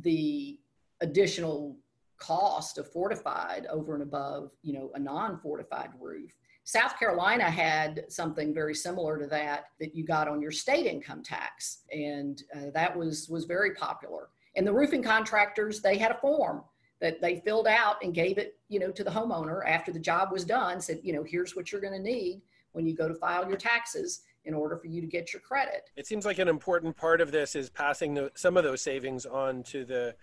the 0.00 0.58
additional 1.00 1.76
cost 2.20 2.78
of 2.78 2.90
fortified 2.92 3.66
over 3.66 3.94
and 3.94 4.02
above, 4.02 4.52
you 4.62 4.72
know, 4.72 4.90
a 4.94 4.98
non-fortified 4.98 5.90
roof. 5.98 6.30
South 6.64 6.96
Carolina 6.98 7.50
had 7.50 8.04
something 8.08 8.54
very 8.54 8.74
similar 8.74 9.18
to 9.18 9.26
that 9.26 9.64
that 9.80 9.94
you 9.94 10.04
got 10.04 10.28
on 10.28 10.40
your 10.40 10.52
state 10.52 10.86
income 10.86 11.22
tax, 11.22 11.80
and 11.90 12.44
uh, 12.54 12.70
that 12.74 12.96
was 12.96 13.28
was 13.28 13.44
very 13.46 13.74
popular. 13.74 14.28
And 14.54 14.66
the 14.66 14.72
roofing 14.72 15.02
contractors 15.02 15.80
they 15.80 15.98
had 15.98 16.12
a 16.12 16.18
form 16.18 16.62
that 17.00 17.20
they 17.20 17.40
filled 17.40 17.66
out 17.66 17.96
and 18.04 18.14
gave 18.14 18.36
it, 18.36 18.58
you 18.68 18.78
know, 18.78 18.90
to 18.92 19.02
the 19.02 19.10
homeowner 19.10 19.66
after 19.66 19.90
the 19.90 19.98
job 19.98 20.30
was 20.30 20.44
done. 20.44 20.80
Said, 20.80 21.00
you 21.02 21.14
know, 21.14 21.24
here's 21.24 21.56
what 21.56 21.72
you're 21.72 21.80
going 21.80 21.94
to 21.94 21.98
need 21.98 22.42
when 22.72 22.86
you 22.86 22.94
go 22.94 23.08
to 23.08 23.14
file 23.14 23.48
your 23.48 23.56
taxes 23.56 24.20
in 24.44 24.54
order 24.54 24.76
for 24.76 24.86
you 24.86 25.00
to 25.00 25.06
get 25.06 25.32
your 25.32 25.40
credit. 25.40 25.90
It 25.96 26.06
seems 26.06 26.24
like 26.24 26.38
an 26.38 26.48
important 26.48 26.96
part 26.96 27.20
of 27.20 27.32
this 27.32 27.54
is 27.54 27.68
passing 27.68 28.14
the, 28.14 28.30
some 28.34 28.56
of 28.56 28.64
those 28.64 28.80
savings 28.80 29.26
on 29.26 29.62
to 29.64 29.84
the 29.84 30.14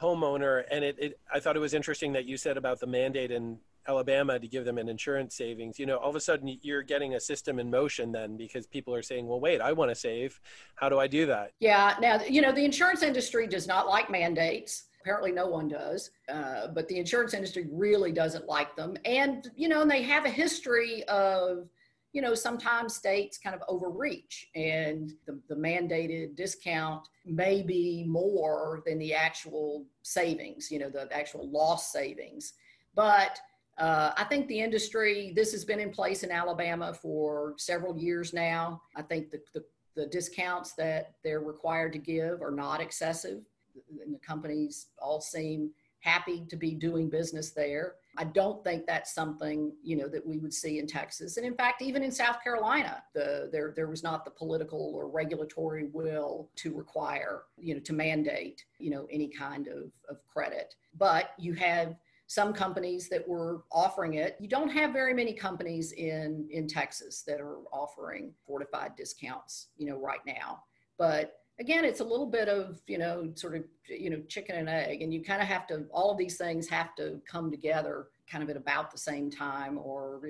homeowner. 0.00 0.64
And 0.70 0.84
it, 0.84 0.96
it, 0.98 1.20
I 1.32 1.40
thought 1.40 1.56
it 1.56 1.60
was 1.60 1.74
interesting 1.74 2.12
that 2.14 2.26
you 2.26 2.36
said 2.36 2.56
about 2.56 2.80
the 2.80 2.86
mandate 2.86 3.30
in 3.30 3.58
Alabama 3.88 4.38
to 4.38 4.48
give 4.48 4.64
them 4.64 4.78
an 4.78 4.88
insurance 4.88 5.34
savings. 5.36 5.78
You 5.78 5.86
know, 5.86 5.96
all 5.96 6.10
of 6.10 6.16
a 6.16 6.20
sudden 6.20 6.58
you're 6.62 6.82
getting 6.82 7.14
a 7.14 7.20
system 7.20 7.58
in 7.58 7.70
motion 7.70 8.12
then 8.12 8.36
because 8.36 8.66
people 8.66 8.94
are 8.94 9.02
saying, 9.02 9.26
well, 9.26 9.40
wait, 9.40 9.60
I 9.60 9.72
want 9.72 9.90
to 9.90 9.94
save. 9.94 10.40
How 10.74 10.88
do 10.88 10.98
I 10.98 11.06
do 11.06 11.26
that? 11.26 11.52
Yeah. 11.60 11.94
Now, 12.00 12.20
you 12.22 12.42
know, 12.42 12.52
the 12.52 12.64
insurance 12.64 13.02
industry 13.02 13.46
does 13.46 13.66
not 13.66 13.86
like 13.86 14.10
mandates. 14.10 14.84
Apparently, 15.00 15.30
no 15.30 15.46
one 15.46 15.68
does. 15.68 16.10
Uh, 16.28 16.66
but 16.66 16.88
the 16.88 16.98
insurance 16.98 17.32
industry 17.32 17.68
really 17.70 18.10
doesn't 18.10 18.48
like 18.48 18.74
them. 18.74 18.96
And, 19.04 19.48
you 19.54 19.68
know, 19.68 19.82
and 19.82 19.90
they 19.90 20.02
have 20.02 20.24
a 20.24 20.30
history 20.30 21.04
of, 21.04 21.68
you 22.16 22.22
know, 22.22 22.34
sometimes 22.34 22.94
states 22.94 23.36
kind 23.36 23.54
of 23.54 23.60
overreach 23.68 24.48
and 24.54 25.12
the, 25.26 25.38
the 25.50 25.54
mandated 25.54 26.34
discount 26.34 27.06
may 27.26 27.60
be 27.60 28.06
more 28.08 28.82
than 28.86 28.98
the 28.98 29.12
actual 29.12 29.84
savings, 30.00 30.70
you 30.70 30.78
know, 30.78 30.88
the 30.88 31.06
actual 31.14 31.46
loss 31.50 31.92
savings. 31.92 32.54
But 32.94 33.38
uh, 33.76 34.12
I 34.16 34.24
think 34.24 34.48
the 34.48 34.58
industry, 34.58 35.34
this 35.36 35.52
has 35.52 35.62
been 35.62 35.78
in 35.78 35.90
place 35.90 36.22
in 36.22 36.30
Alabama 36.30 36.94
for 36.94 37.52
several 37.58 37.94
years 37.98 38.32
now. 38.32 38.80
I 38.96 39.02
think 39.02 39.30
the, 39.30 39.42
the, 39.52 39.62
the 39.94 40.06
discounts 40.06 40.72
that 40.72 41.16
they're 41.22 41.40
required 41.40 41.92
to 41.92 41.98
give 41.98 42.40
are 42.40 42.50
not 42.50 42.80
excessive. 42.80 43.42
And 44.02 44.14
the 44.14 44.20
companies 44.20 44.86
all 44.98 45.20
seem 45.20 45.70
happy 46.00 46.46
to 46.48 46.56
be 46.56 46.72
doing 46.72 47.10
business 47.10 47.50
there. 47.50 47.96
I 48.18 48.24
don't 48.24 48.62
think 48.64 48.86
that's 48.86 49.14
something 49.14 49.72
you 49.82 49.96
know 49.96 50.08
that 50.08 50.26
we 50.26 50.38
would 50.38 50.54
see 50.54 50.78
in 50.78 50.86
Texas, 50.86 51.36
and 51.36 51.46
in 51.46 51.54
fact, 51.54 51.82
even 51.82 52.02
in 52.02 52.10
South 52.10 52.42
Carolina, 52.42 53.02
the 53.14 53.48
there 53.52 53.72
there 53.74 53.88
was 53.88 54.02
not 54.02 54.24
the 54.24 54.30
political 54.30 54.92
or 54.94 55.08
regulatory 55.08 55.88
will 55.92 56.50
to 56.56 56.74
require 56.74 57.42
you 57.58 57.74
know 57.74 57.80
to 57.80 57.92
mandate 57.92 58.64
you 58.78 58.90
know 58.90 59.06
any 59.10 59.28
kind 59.28 59.68
of 59.68 59.92
of 60.08 60.24
credit. 60.26 60.74
But 60.98 61.30
you 61.38 61.54
have 61.54 61.96
some 62.28 62.52
companies 62.52 63.08
that 63.08 63.26
were 63.26 63.62
offering 63.70 64.14
it. 64.14 64.36
You 64.40 64.48
don't 64.48 64.70
have 64.70 64.92
very 64.92 65.14
many 65.14 65.32
companies 65.32 65.92
in 65.92 66.48
in 66.50 66.66
Texas 66.66 67.22
that 67.22 67.40
are 67.40 67.58
offering 67.72 68.32
fortified 68.46 68.96
discounts 68.96 69.68
you 69.76 69.86
know 69.86 69.98
right 69.98 70.24
now, 70.26 70.62
but 70.98 71.40
again 71.58 71.84
it's 71.84 72.00
a 72.00 72.04
little 72.04 72.26
bit 72.26 72.48
of 72.48 72.80
you 72.86 72.98
know 72.98 73.30
sort 73.34 73.54
of 73.54 73.64
you 73.88 74.10
know 74.10 74.20
chicken 74.28 74.56
and 74.56 74.68
egg 74.68 75.02
and 75.02 75.12
you 75.12 75.22
kind 75.22 75.40
of 75.40 75.48
have 75.48 75.66
to 75.66 75.84
all 75.90 76.10
of 76.10 76.18
these 76.18 76.36
things 76.36 76.68
have 76.68 76.94
to 76.94 77.20
come 77.26 77.50
together 77.50 78.08
kind 78.30 78.42
of 78.42 78.50
at 78.50 78.56
about 78.56 78.90
the 78.90 78.98
same 78.98 79.30
time 79.30 79.78
or 79.78 80.20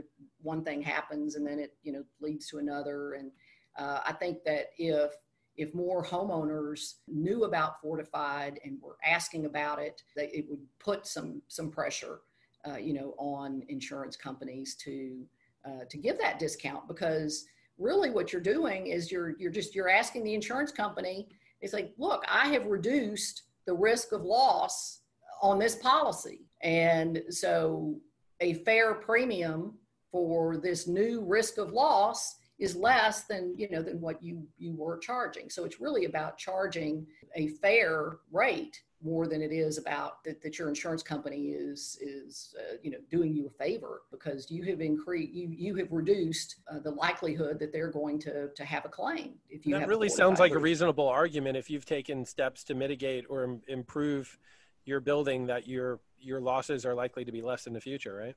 one 0.42 0.62
thing 0.62 0.82
happens 0.82 1.34
and 1.34 1.46
then 1.46 1.58
it 1.58 1.74
you 1.82 1.92
know 1.92 2.04
leads 2.20 2.46
to 2.48 2.58
another. 2.58 3.14
And 3.14 3.30
uh, 3.78 4.00
i 4.06 4.12
think 4.12 4.44
that 4.44 4.70
if 4.78 5.12
if 5.56 5.74
more 5.74 6.04
homeowners 6.04 6.96
knew 7.08 7.44
about 7.44 7.80
fortified 7.80 8.60
and 8.64 8.78
were 8.82 8.98
asking 9.04 9.46
about 9.46 9.78
it 9.78 10.02
it 10.16 10.44
would 10.48 10.60
put 10.78 11.06
some 11.06 11.42
some 11.48 11.70
pressure 11.70 12.20
uh, 12.68 12.76
you 12.76 12.92
know 12.92 13.14
on 13.18 13.62
insurance 13.68 14.16
companies 14.16 14.74
to 14.76 15.24
uh, 15.66 15.84
to 15.90 15.98
give 15.98 16.18
that 16.18 16.38
discount 16.38 16.86
because 16.86 17.46
really 17.78 18.10
what 18.10 18.32
you're 18.32 18.42
doing 18.42 18.86
is 18.86 19.12
you're 19.12 19.34
you're 19.38 19.50
just 19.50 19.74
you're 19.74 19.90
asking 19.90 20.24
the 20.24 20.34
insurance 20.34 20.72
company 20.72 21.28
it's 21.60 21.72
like 21.72 21.92
look 21.98 22.24
i 22.28 22.48
have 22.48 22.66
reduced 22.66 23.42
the 23.66 23.74
risk 23.74 24.12
of 24.12 24.22
loss 24.22 25.00
on 25.42 25.58
this 25.58 25.76
policy. 25.76 26.46
And 26.62 27.22
so 27.30 27.96
a 28.40 28.54
fair 28.54 28.94
premium 28.94 29.74
for 30.10 30.56
this 30.56 30.86
new 30.86 31.22
risk 31.24 31.58
of 31.58 31.72
loss 31.72 32.36
is 32.58 32.74
less 32.74 33.24
than 33.24 33.54
you 33.58 33.68
know 33.68 33.82
than 33.82 34.00
what 34.00 34.22
you 34.22 34.46
you 34.56 34.74
were 34.74 34.98
charging. 34.98 35.50
So 35.50 35.64
it's 35.64 35.80
really 35.80 36.06
about 36.06 36.38
charging 36.38 37.06
a 37.34 37.48
fair 37.48 38.18
rate 38.32 38.80
more 39.06 39.28
than 39.28 39.40
it 39.40 39.52
is 39.52 39.78
about 39.78 40.24
that, 40.24 40.42
that 40.42 40.58
your 40.58 40.68
insurance 40.68 41.02
company 41.02 41.50
is 41.50 41.96
is 42.00 42.54
uh, 42.58 42.76
you 42.82 42.90
know 42.90 42.98
doing 43.08 43.32
you 43.32 43.46
a 43.46 43.50
favor 43.50 44.02
because 44.10 44.50
you 44.50 44.64
have 44.64 44.80
increased 44.80 45.32
you 45.32 45.48
you 45.48 45.76
have 45.76 45.92
reduced 45.92 46.56
uh, 46.70 46.80
the 46.80 46.90
likelihood 46.90 47.58
that 47.60 47.72
they're 47.72 47.90
going 47.90 48.18
to 48.18 48.48
to 48.48 48.64
have 48.64 48.84
a 48.84 48.88
claim 48.88 49.34
if 49.48 49.64
you 49.64 49.78
that 49.78 49.86
really 49.86 50.08
sounds 50.08 50.40
like 50.40 50.52
a 50.52 50.58
reasonable 50.58 51.08
argument 51.08 51.56
if 51.56 51.70
you've 51.70 51.86
taken 51.86 52.24
steps 52.24 52.64
to 52.64 52.74
mitigate 52.74 53.24
or 53.28 53.44
Im- 53.44 53.62
improve 53.68 54.36
your 54.84 54.98
building 54.98 55.46
that 55.46 55.68
your 55.68 56.00
your 56.18 56.40
losses 56.40 56.84
are 56.84 56.94
likely 56.94 57.24
to 57.24 57.30
be 57.30 57.40
less 57.40 57.66
in 57.68 57.72
the 57.72 57.80
future 57.80 58.14
right? 58.14 58.34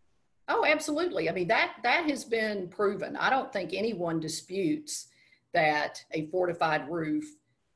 Oh 0.48 0.66
absolutely. 0.66 1.30
I 1.30 1.34
mean 1.34 1.48
that 1.48 1.78
that 1.84 2.10
has 2.10 2.24
been 2.24 2.68
proven. 2.68 3.16
I 3.16 3.30
don't 3.30 3.52
think 3.52 3.74
anyone 3.74 4.20
disputes 4.20 5.08
that 5.54 6.04
a 6.12 6.28
fortified 6.28 6.88
roof 6.90 7.24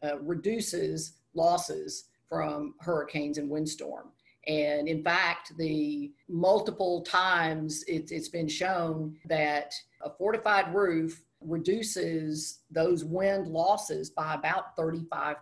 uh, 0.04 0.20
reduces 0.20 1.14
losses 1.34 2.06
from 2.34 2.74
hurricanes 2.80 3.38
and 3.38 3.48
windstorm. 3.48 4.08
And 4.48 4.88
in 4.88 5.04
fact, 5.04 5.56
the 5.58 6.12
multiple 6.28 7.02
times 7.04 7.84
it, 7.84 8.12
it's 8.12 8.28
been 8.28 8.48
shown 8.48 9.16
that 9.26 9.72
a 10.02 10.10
fortified 10.10 10.74
roof 10.74 11.22
reduces 11.42 12.62
those 12.72 13.06
wind 13.06 13.48
losses 13.48 14.10
by 14.10 14.34
about 14.34 14.76
35%. 14.76 15.36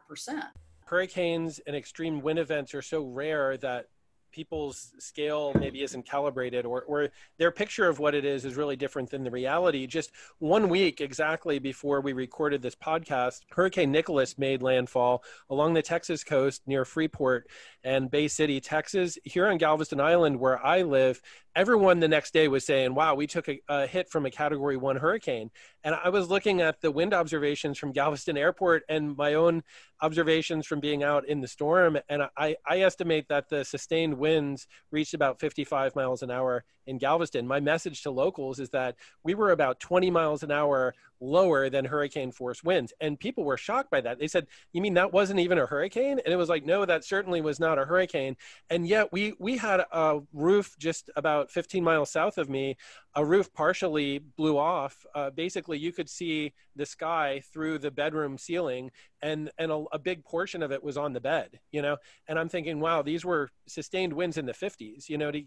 Hurricanes 0.86 1.60
and 1.66 1.78
extreme 1.78 2.20
wind 2.20 2.40
events 2.40 2.74
are 2.74 2.82
so 2.82 3.06
rare 3.06 3.56
that 3.58 3.86
people's 4.32 4.94
scale 5.00 5.54
maybe 5.60 5.84
isn't 5.84 6.06
calibrated 6.06 6.66
or, 6.66 6.82
or 6.84 7.10
their 7.38 7.52
picture 7.52 7.88
of 7.88 8.00
what 8.00 8.16
it 8.16 8.26
is 8.26 8.46
is 8.46 8.56
really 8.56 8.76
different 8.76 9.10
than 9.10 9.24
the 9.24 9.32
reality. 9.32 9.88
Just 9.88 10.12
one 10.40 10.70
week 10.70 11.02
exactly 11.02 11.60
before 11.60 12.02
we 12.02 12.14
recorded 12.14 12.62
this 12.62 12.76
podcast, 12.76 13.42
Hurricane 13.52 13.92
Nicholas 13.92 14.38
made 14.38 14.62
landfall 14.62 15.24
along 15.50 15.74
the 15.74 15.82
Texas 15.82 16.24
coast 16.24 16.62
near 16.66 16.86
Freeport 16.86 17.48
and 17.84 18.10
Bay 18.10 18.28
City, 18.28 18.60
Texas. 18.60 19.18
Here 19.24 19.48
on 19.48 19.58
Galveston 19.58 20.00
Island, 20.00 20.40
where 20.40 20.64
I 20.64 20.84
live, 20.84 21.22
everyone 21.56 22.00
the 22.00 22.08
next 22.08 22.34
day 22.34 22.48
was 22.48 22.66
saying, 22.66 22.94
wow, 22.96 23.16
we 23.16 23.28
took 23.28 23.50
a, 23.50 23.60
a, 23.68 23.88
hit 23.88 24.10
from 24.10 24.26
a 24.26 24.32
category 24.32 24.78
one 24.78 24.96
hurricane. 24.96 25.52
And 25.84 25.96
I 25.96 26.10
was 26.10 26.30
looking 26.30 26.62
at 26.62 26.80
the 26.82 26.92
wind 26.92 27.14
observations 27.14 27.78
from 27.78 27.92
Galveston 27.92 28.38
Airport 28.38 28.84
and 28.88 29.18
my 29.18 29.34
own 29.34 29.64
observations 30.02 30.66
from 30.66 30.80
being 30.80 31.04
out 31.04 31.28
in 31.28 31.42
the 31.42 31.48
storm. 31.48 31.98
And 32.10 32.24
I, 32.38 32.56
I 32.66 32.82
estimate 32.82 33.28
that 33.30 33.50
the 33.50 33.66
sustained 33.66 34.18
winds 34.22 34.68
reached 34.92 35.14
about 35.14 35.40
55 35.40 35.96
miles 35.96 36.22
an 36.22 36.32
hour 36.32 36.64
in 36.88 36.98
Galveston. 36.98 37.48
My 37.48 37.60
message 37.60 38.04
to 38.04 38.12
locals 38.12 38.60
is 38.60 38.70
that 38.70 38.96
we 39.24 39.34
were 39.34 39.52
about 39.52 39.80
20 39.80 40.10
miles 40.12 40.44
an 40.44 40.52
hour 40.52 40.94
lower 41.22 41.70
than 41.70 41.86
hurricane 41.86 42.32
force 42.32 42.64
winds. 42.64 42.92
And 43.00 43.20
people 43.20 43.44
were 43.44 43.58
shocked 43.58 43.92
by 43.92 44.02
that. 44.02 44.20
They 44.20 44.28
said, 44.28 44.48
You 44.74 44.82
mean 44.82 44.96
that 44.96 45.14
wasn't 45.14 45.40
even 45.40 45.60
a 45.60 45.66
hurricane? 45.66 46.20
And 46.24 46.34
it 46.34 46.38
was 46.38 46.50
like, 46.50 46.66
No, 46.66 46.86
that 46.86 47.06
certainly 47.06 47.42
was 47.42 47.60
not 47.60 47.78
a 47.78 47.86
hurricane. 47.86 48.36
And 48.70 48.88
yet 48.88 49.12
we 49.12 49.34
we 49.40 49.58
had 49.58 49.82
a 49.92 50.20
roof 50.34 50.76
just 50.80 51.10
about 51.16 51.52
15 51.52 51.84
miles 51.84 52.12
south 52.12 52.38
of 52.38 52.50
me 52.50 52.76
a 53.16 53.26
roof 53.26 53.54
partially 53.54 54.20
blew 54.20 54.58
off. 54.58 55.06
Uh, 55.14 55.30
basically, 55.30 55.78
you 55.78 55.92
could 55.92 56.10
see 56.10 56.54
the 56.76 56.86
sky 56.86 57.42
through 57.52 57.78
the 57.78 57.92
bedroom 57.92 58.38
ceiling, 58.38 58.92
and 59.22 59.52
and 59.58 59.72
a, 59.72 59.84
a, 59.92 60.00
big 60.00 60.24
portion 60.24 60.64
of 60.64 60.72
it 60.72 60.82
was 60.82 60.98
on 60.98 61.12
the 61.12 61.20
bed. 61.20 61.60
You 61.72 61.82
know, 61.82 61.98
and 62.28 62.40
I'm 62.40 62.48
thinking, 62.48 62.80
wow, 62.80 63.02
these 63.02 63.26
were 63.26 63.50
sustained 63.68 64.14
winds 64.14 64.38
in 64.38 64.46
the 64.46 64.54
50s. 64.54 65.10
You 65.10 65.18
know, 65.18 65.32
to 65.32 65.44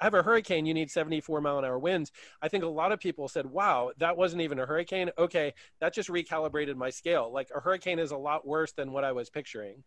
have 0.00 0.14
a 0.14 0.22
hurricane, 0.22 0.66
you 0.66 0.74
need 0.76 0.90
74 0.90 1.40
mile 1.40 1.58
an 1.58 1.64
hour 1.64 1.78
winds. 1.78 2.12
I 2.40 2.48
think 2.48 2.62
a 2.62 2.68
lot 2.68 2.92
of 2.92 3.00
people 3.00 3.26
said, 3.28 3.46
wow, 3.46 3.90
that 3.98 4.16
wasn't 4.16 4.42
even 4.42 4.60
a 4.60 4.66
hurricane. 4.66 5.10
Okay, 5.18 5.52
that 5.80 5.92
just 5.92 6.08
recalibrated 6.08 6.76
my 6.76 6.90
scale. 6.90 7.32
Like 7.32 7.48
a 7.54 7.60
hurricane 7.60 7.98
is 7.98 8.12
a 8.12 8.16
lot 8.16 8.46
worse 8.46 8.72
than 8.72 8.92
what 8.92 9.02
I 9.02 9.12
was 9.12 9.28
picturing. 9.28 9.82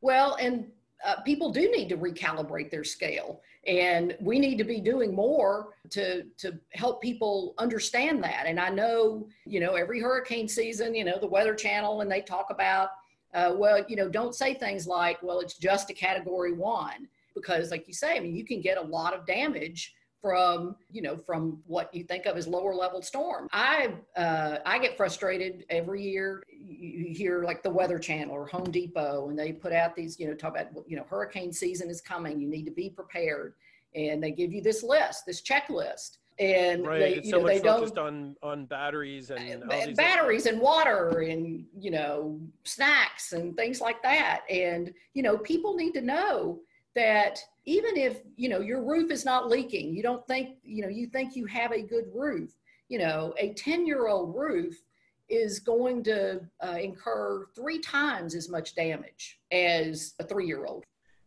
Well, 0.00 0.36
and 0.40 0.66
uh, 1.04 1.20
people 1.22 1.50
do 1.50 1.70
need 1.70 1.88
to 1.88 1.96
recalibrate 1.96 2.70
their 2.70 2.84
scale 2.84 3.40
and 3.66 4.16
we 4.20 4.38
need 4.38 4.56
to 4.56 4.64
be 4.64 4.80
doing 4.80 5.14
more 5.14 5.74
to 5.90 6.24
to 6.38 6.58
help 6.70 7.02
people 7.02 7.54
understand 7.58 8.22
that 8.22 8.44
and 8.46 8.58
i 8.60 8.68
know 8.68 9.26
you 9.44 9.60
know 9.60 9.74
every 9.74 10.00
hurricane 10.00 10.48
season 10.48 10.94
you 10.94 11.04
know 11.04 11.18
the 11.18 11.26
weather 11.26 11.54
channel 11.54 12.00
and 12.00 12.10
they 12.10 12.20
talk 12.20 12.46
about 12.50 12.90
uh, 13.34 13.52
well 13.54 13.84
you 13.88 13.96
know 13.96 14.08
don't 14.08 14.34
say 14.34 14.54
things 14.54 14.86
like 14.86 15.22
well 15.22 15.40
it's 15.40 15.58
just 15.58 15.90
a 15.90 15.94
category 15.94 16.52
one 16.52 17.08
because 17.34 17.70
like 17.70 17.86
you 17.88 17.94
say 17.94 18.16
i 18.16 18.20
mean 18.20 18.34
you 18.34 18.44
can 18.44 18.60
get 18.60 18.78
a 18.78 18.82
lot 18.82 19.14
of 19.14 19.26
damage 19.26 19.94
from 20.24 20.74
you 20.90 21.02
know 21.02 21.18
from 21.18 21.60
what 21.66 21.94
you 21.94 22.02
think 22.02 22.24
of 22.24 22.34
as 22.38 22.48
lower 22.48 22.74
level 22.74 23.02
storm. 23.02 23.46
I 23.52 23.92
uh, 24.16 24.56
i 24.64 24.78
get 24.78 24.96
frustrated 24.96 25.66
every 25.68 26.02
year. 26.02 26.42
You 26.48 27.14
hear 27.14 27.44
like 27.44 27.62
the 27.62 27.68
weather 27.68 27.98
channel 27.98 28.34
or 28.34 28.46
home 28.46 28.70
depot 28.70 29.28
and 29.28 29.38
they 29.38 29.52
put 29.52 29.74
out 29.74 29.94
these 29.94 30.18
you 30.18 30.26
know 30.26 30.32
talk 30.32 30.52
about 30.52 30.68
you 30.86 30.96
know 30.96 31.04
hurricane 31.10 31.52
season 31.52 31.90
is 31.90 32.00
coming. 32.00 32.40
You 32.40 32.48
need 32.48 32.64
to 32.64 32.70
be 32.70 32.88
prepared. 32.88 33.52
And 33.94 34.22
they 34.22 34.30
give 34.30 34.50
you 34.50 34.62
this 34.62 34.82
list 34.82 35.26
this 35.26 35.42
checklist. 35.42 36.16
And 36.38 36.86
right. 36.86 36.98
they, 36.98 37.14
it's 37.16 37.30
so 37.30 37.40
know, 37.40 37.44
much 37.44 37.62
focused 37.62 37.98
on 37.98 38.34
on 38.42 38.64
batteries 38.64 39.30
and 39.30 39.62
batteries 39.94 40.46
and 40.46 40.58
water 40.58 41.20
and 41.20 41.66
you 41.78 41.90
know 41.90 42.40
snacks 42.62 43.34
and 43.34 43.54
things 43.58 43.82
like 43.82 44.02
that. 44.02 44.40
And 44.48 44.90
you 45.12 45.22
know 45.22 45.36
people 45.36 45.74
need 45.74 45.92
to 45.92 46.00
know 46.00 46.60
that 46.94 47.38
even 47.64 47.96
if 47.96 48.20
you 48.36 48.48
know 48.48 48.60
your 48.60 48.82
roof 48.82 49.10
is 49.10 49.24
not 49.24 49.48
leaking 49.48 49.94
you 49.94 50.02
don't 50.02 50.26
think 50.26 50.56
you 50.62 50.82
know 50.82 50.88
you 50.88 51.06
think 51.06 51.34
you 51.34 51.46
have 51.46 51.72
a 51.72 51.82
good 51.82 52.04
roof 52.14 52.50
you 52.88 52.98
know 52.98 53.34
a 53.38 53.52
10 53.54 53.86
year 53.86 54.06
old 54.08 54.34
roof 54.34 54.82
is 55.28 55.58
going 55.58 56.02
to 56.04 56.40
uh, 56.62 56.76
incur 56.80 57.46
three 57.54 57.80
times 57.80 58.34
as 58.34 58.48
much 58.48 58.74
damage 58.74 59.40
as 59.50 60.14
a 60.18 60.24
three 60.24 60.46
year 60.46 60.66
old 60.66 60.84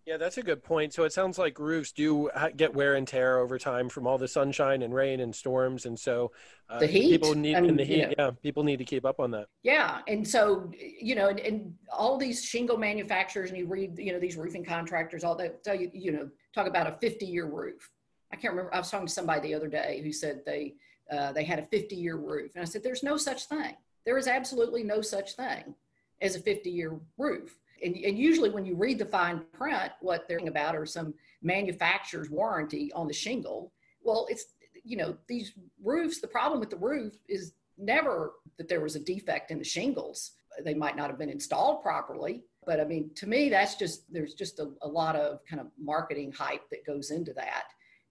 yeah, 0.07 0.15
that's 0.15 0.37
a 0.37 0.41
good 0.41 0.63
point. 0.63 0.93
So 0.93 1.03
it 1.03 1.11
sounds 1.11 1.37
like 1.37 1.59
roofs 1.59 1.91
do 1.91 2.29
get 2.55 2.73
wear 2.73 2.95
and 2.95 3.05
tear 3.05 3.39
over 3.39 3.59
time 3.59 3.89
from 3.89 4.07
all 4.07 4.17
the 4.17 4.27
sunshine 4.27 4.81
and 4.81 4.93
rain 4.95 5.19
and 5.19 5.35
storms, 5.35 5.85
and 5.85 5.99
so 5.99 6.31
uh, 6.69 6.79
the 6.79 6.87
heat 6.87 7.09
people 7.09 7.35
need 7.35 7.57
and, 7.57 7.77
the 7.77 7.83
heat. 7.83 7.97
You 7.97 8.07
know, 8.07 8.13
yeah, 8.17 8.31
people 8.41 8.63
need 8.63 8.77
to 8.77 8.85
keep 8.85 9.05
up 9.05 9.19
on 9.19 9.31
that. 9.31 9.47
Yeah, 9.63 9.99
and 10.07 10.25
so 10.25 10.71
you 10.79 11.13
know, 11.13 11.27
and, 11.27 11.41
and, 11.41 11.73
all 11.91 12.17
these 12.17 12.41
shingle 12.41 12.77
manufacturers, 12.77 13.49
and 13.49 13.59
you 13.59 13.67
read, 13.67 13.99
you 13.99 14.13
know, 14.13 14.19
these 14.19 14.37
roofing 14.37 14.63
contractors, 14.63 15.25
all 15.25 15.35
that 15.35 15.61
tell 15.61 15.75
you, 15.75 15.91
you 15.93 16.13
know, 16.13 16.29
talk 16.55 16.67
about 16.67 16.87
a 16.87 16.91
50-year 17.05 17.45
roof. 17.45 17.89
I 18.31 18.37
can't 18.37 18.53
remember. 18.53 18.73
I 18.73 18.77
was 18.77 18.89
talking 18.89 19.07
to 19.07 19.13
somebody 19.13 19.41
the 19.41 19.55
other 19.55 19.67
day 19.67 19.99
who 20.01 20.13
said 20.13 20.41
they 20.45 20.75
uh, 21.11 21.33
they 21.33 21.43
had 21.43 21.59
a 21.59 21.63
50-year 21.63 22.15
roof, 22.15 22.51
and 22.55 22.61
I 22.61 22.65
said, 22.65 22.81
"There's 22.81 23.03
no 23.03 23.17
such 23.17 23.47
thing. 23.47 23.75
There 24.05 24.17
is 24.17 24.27
absolutely 24.27 24.85
no 24.85 25.01
such 25.01 25.35
thing 25.35 25.75
as 26.21 26.37
a 26.37 26.39
50-year 26.39 26.97
roof." 27.17 27.59
And, 27.83 27.95
and 27.95 28.17
usually 28.17 28.49
when 28.49 28.65
you 28.65 28.75
read 28.75 28.99
the 28.99 29.05
fine 29.05 29.43
print, 29.53 29.91
what 30.01 30.27
they're 30.27 30.37
talking 30.37 30.49
about 30.49 30.75
are 30.75 30.85
some 30.85 31.13
manufacturer's 31.41 32.29
warranty 32.29 32.91
on 32.93 33.07
the 33.07 33.13
shingle. 33.13 33.71
Well, 34.01 34.25
it's, 34.29 34.45
you 34.83 34.97
know, 34.97 35.17
these 35.27 35.53
roofs, 35.83 36.21
the 36.21 36.27
problem 36.27 36.59
with 36.59 36.69
the 36.69 36.77
roof 36.77 37.13
is 37.27 37.53
never 37.77 38.33
that 38.57 38.67
there 38.67 38.81
was 38.81 38.95
a 38.95 38.99
defect 38.99 39.51
in 39.51 39.59
the 39.59 39.65
shingles. 39.65 40.31
They 40.63 40.73
might 40.73 40.95
not 40.95 41.09
have 41.09 41.19
been 41.19 41.29
installed 41.29 41.83
properly. 41.83 42.43
But 42.65 42.79
I 42.81 42.85
mean, 42.85 43.11
to 43.15 43.27
me, 43.27 43.49
that's 43.49 43.75
just, 43.75 44.11
there's 44.11 44.33
just 44.33 44.59
a, 44.59 44.71
a 44.81 44.87
lot 44.87 45.15
of 45.15 45.39
kind 45.49 45.61
of 45.61 45.67
marketing 45.79 46.31
hype 46.31 46.69
that 46.69 46.85
goes 46.85 47.11
into 47.11 47.33
that. 47.33 47.65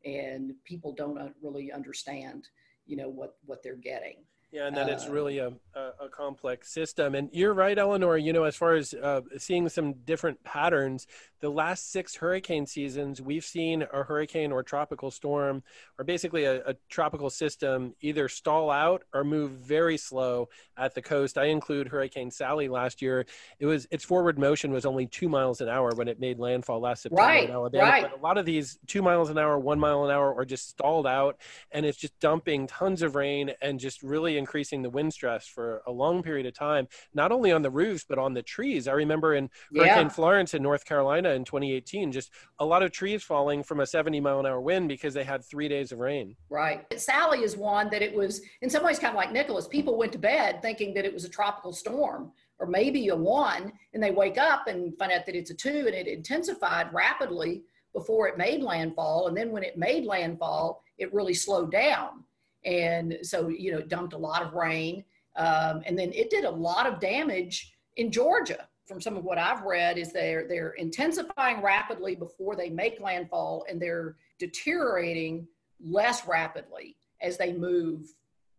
And 0.04 0.54
people 0.64 0.92
don't 0.92 1.18
uh, 1.18 1.28
really 1.42 1.72
understand, 1.72 2.48
you 2.86 2.96
know, 2.96 3.08
what, 3.08 3.36
what 3.44 3.62
they're 3.62 3.74
getting. 3.74 4.24
Yeah, 4.56 4.68
and 4.68 4.76
that 4.78 4.88
uh, 4.88 4.92
it's 4.92 5.06
really 5.06 5.36
a, 5.36 5.52
a, 5.74 5.80
a, 6.00 6.08
complex 6.08 6.72
system. 6.72 7.14
And 7.14 7.28
you're 7.30 7.52
right, 7.52 7.76
Eleanor. 7.76 8.16
You 8.16 8.32
know, 8.32 8.44
as 8.44 8.56
far 8.56 8.72
as 8.72 8.94
uh, 8.94 9.20
seeing 9.36 9.68
some 9.68 9.92
different 10.06 10.42
patterns, 10.44 11.06
the 11.40 11.50
last 11.50 11.92
six 11.92 12.16
hurricane 12.16 12.66
seasons, 12.66 13.20
we've 13.20 13.44
seen 13.44 13.82
a 13.92 14.02
hurricane 14.02 14.52
or 14.52 14.62
tropical 14.62 15.10
storm, 15.10 15.62
or 15.98 16.04
basically 16.06 16.44
a, 16.44 16.66
a 16.68 16.74
tropical 16.88 17.28
system, 17.28 17.94
either 18.00 18.28
stall 18.28 18.70
out 18.70 19.02
or 19.12 19.24
move 19.24 19.50
very 19.50 19.98
slow 19.98 20.48
at 20.78 20.94
the 20.94 21.02
coast. 21.02 21.36
I 21.36 21.46
include 21.46 21.88
Hurricane 21.88 22.30
Sally 22.30 22.68
last 22.68 23.02
year. 23.02 23.26
It 23.58 23.66
was 23.66 23.86
its 23.90 24.04
forward 24.04 24.38
motion 24.38 24.72
was 24.72 24.86
only 24.86 25.06
two 25.06 25.28
miles 25.28 25.60
an 25.60 25.68
hour 25.68 25.92
when 25.94 26.08
it 26.08 26.18
made 26.18 26.38
landfall 26.38 26.80
last 26.80 27.02
September 27.02 27.22
right, 27.22 27.44
in 27.44 27.54
Alabama. 27.54 27.84
Right. 27.84 28.02
But 28.10 28.18
a 28.18 28.22
lot 28.22 28.38
of 28.38 28.46
these 28.46 28.78
two 28.86 29.02
miles 29.02 29.28
an 29.28 29.36
hour, 29.36 29.58
one 29.58 29.78
mile 29.78 30.06
an 30.06 30.10
hour, 30.10 30.34
are 30.34 30.46
just 30.46 30.70
stalled 30.70 31.06
out, 31.06 31.38
and 31.72 31.84
it's 31.84 31.98
just 31.98 32.18
dumping 32.20 32.66
tons 32.66 33.02
of 33.02 33.14
rain 33.14 33.52
and 33.60 33.78
just 33.78 34.02
really 34.02 34.38
increasing 34.46 34.80
the 34.80 34.90
wind 34.90 35.12
stress 35.12 35.44
for 35.44 35.82
a 35.88 35.90
long 35.90 36.22
period 36.22 36.46
of 36.46 36.54
time, 36.54 36.86
not 37.12 37.32
only 37.32 37.50
on 37.50 37.62
the 37.62 37.70
roofs, 37.70 38.04
but 38.08 38.16
on 38.16 38.32
the 38.32 38.42
trees. 38.42 38.86
I 38.86 38.92
remember 38.92 39.34
in 39.34 39.50
Hurricane 39.74 40.04
yeah. 40.04 40.08
Florence 40.08 40.54
in 40.54 40.62
North 40.62 40.84
Carolina 40.84 41.30
in 41.30 41.44
2018, 41.44 42.12
just 42.12 42.30
a 42.60 42.64
lot 42.64 42.84
of 42.84 42.92
trees 42.92 43.24
falling 43.24 43.64
from 43.64 43.80
a 43.80 43.86
70 43.86 44.20
mile 44.20 44.38
an 44.38 44.46
hour 44.46 44.60
wind 44.60 44.88
because 44.88 45.14
they 45.14 45.24
had 45.24 45.44
three 45.44 45.66
days 45.68 45.90
of 45.90 45.98
rain. 45.98 46.36
Right. 46.48 46.86
Sally 46.96 47.40
is 47.40 47.56
one 47.56 47.90
that 47.90 48.02
it 48.02 48.14
was, 48.14 48.40
in 48.62 48.70
some 48.70 48.84
ways, 48.84 49.00
kind 49.00 49.10
of 49.10 49.16
like 49.16 49.32
Nicholas. 49.32 49.66
People 49.66 49.98
went 49.98 50.12
to 50.12 50.18
bed 50.18 50.62
thinking 50.62 50.94
that 50.94 51.04
it 51.04 51.12
was 51.12 51.24
a 51.24 51.28
tropical 51.28 51.72
storm 51.72 52.30
or 52.60 52.68
maybe 52.68 53.08
a 53.08 53.16
one, 53.16 53.72
and 53.94 54.02
they 54.02 54.12
wake 54.12 54.38
up 54.38 54.68
and 54.68 54.96
find 54.96 55.10
out 55.10 55.26
that 55.26 55.34
it's 55.34 55.50
a 55.50 55.54
two, 55.54 55.86
and 55.86 55.94
it 55.94 56.06
intensified 56.06 56.94
rapidly 56.94 57.64
before 57.92 58.28
it 58.28 58.38
made 58.38 58.62
landfall. 58.62 59.26
And 59.26 59.36
then 59.36 59.50
when 59.50 59.64
it 59.64 59.76
made 59.76 60.04
landfall, 60.04 60.82
it 60.98 61.12
really 61.12 61.34
slowed 61.34 61.72
down. 61.72 62.24
And 62.66 63.18
so, 63.22 63.48
you 63.48 63.72
know, 63.72 63.78
it 63.78 63.88
dumped 63.88 64.12
a 64.12 64.18
lot 64.18 64.42
of 64.42 64.52
rain. 64.52 65.04
Um, 65.36 65.82
and 65.86 65.98
then 65.98 66.12
it 66.12 66.28
did 66.28 66.44
a 66.44 66.50
lot 66.50 66.86
of 66.86 67.00
damage 67.00 67.72
in 67.96 68.10
Georgia. 68.10 68.68
from 68.86 69.00
some 69.00 69.16
of 69.16 69.24
what 69.24 69.38
I've 69.38 69.62
read 69.62 69.98
is 69.98 70.12
they're 70.12 70.46
they're 70.46 70.70
intensifying 70.72 71.60
rapidly 71.62 72.14
before 72.14 72.54
they 72.54 72.70
make 72.70 73.00
landfall 73.00 73.64
and 73.68 73.80
they're 73.80 74.16
deteriorating 74.38 75.46
less 75.80 76.26
rapidly 76.26 76.96
as 77.20 77.36
they 77.36 77.52
move 77.52 78.06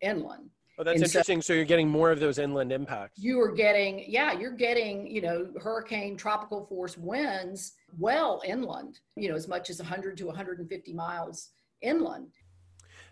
inland. 0.02 0.50
Oh, 0.80 0.84
that's 0.84 0.96
and 0.96 1.06
interesting. 1.06 1.42
So, 1.42 1.48
so, 1.48 1.54
you're 1.54 1.66
getting 1.66 1.90
more 1.90 2.12
of 2.12 2.20
those 2.20 2.38
inland 2.38 2.72
impacts. 2.72 3.20
You 3.20 3.42
are 3.42 3.52
getting, 3.52 4.04
yeah, 4.08 4.38
you're 4.38 4.52
getting, 4.52 5.08
you 5.08 5.22
know, 5.22 5.48
hurricane 5.60 6.16
tropical 6.16 6.66
force 6.68 6.96
winds 6.98 7.74
well 7.98 8.42
inland, 8.46 9.00
you 9.16 9.28
know, 9.30 9.36
as 9.36 9.48
much 9.48 9.72
as 9.72 9.80
100 9.80 10.18
to 10.18 10.26
150 10.28 10.94
miles 10.94 11.50
inland. 11.82 12.28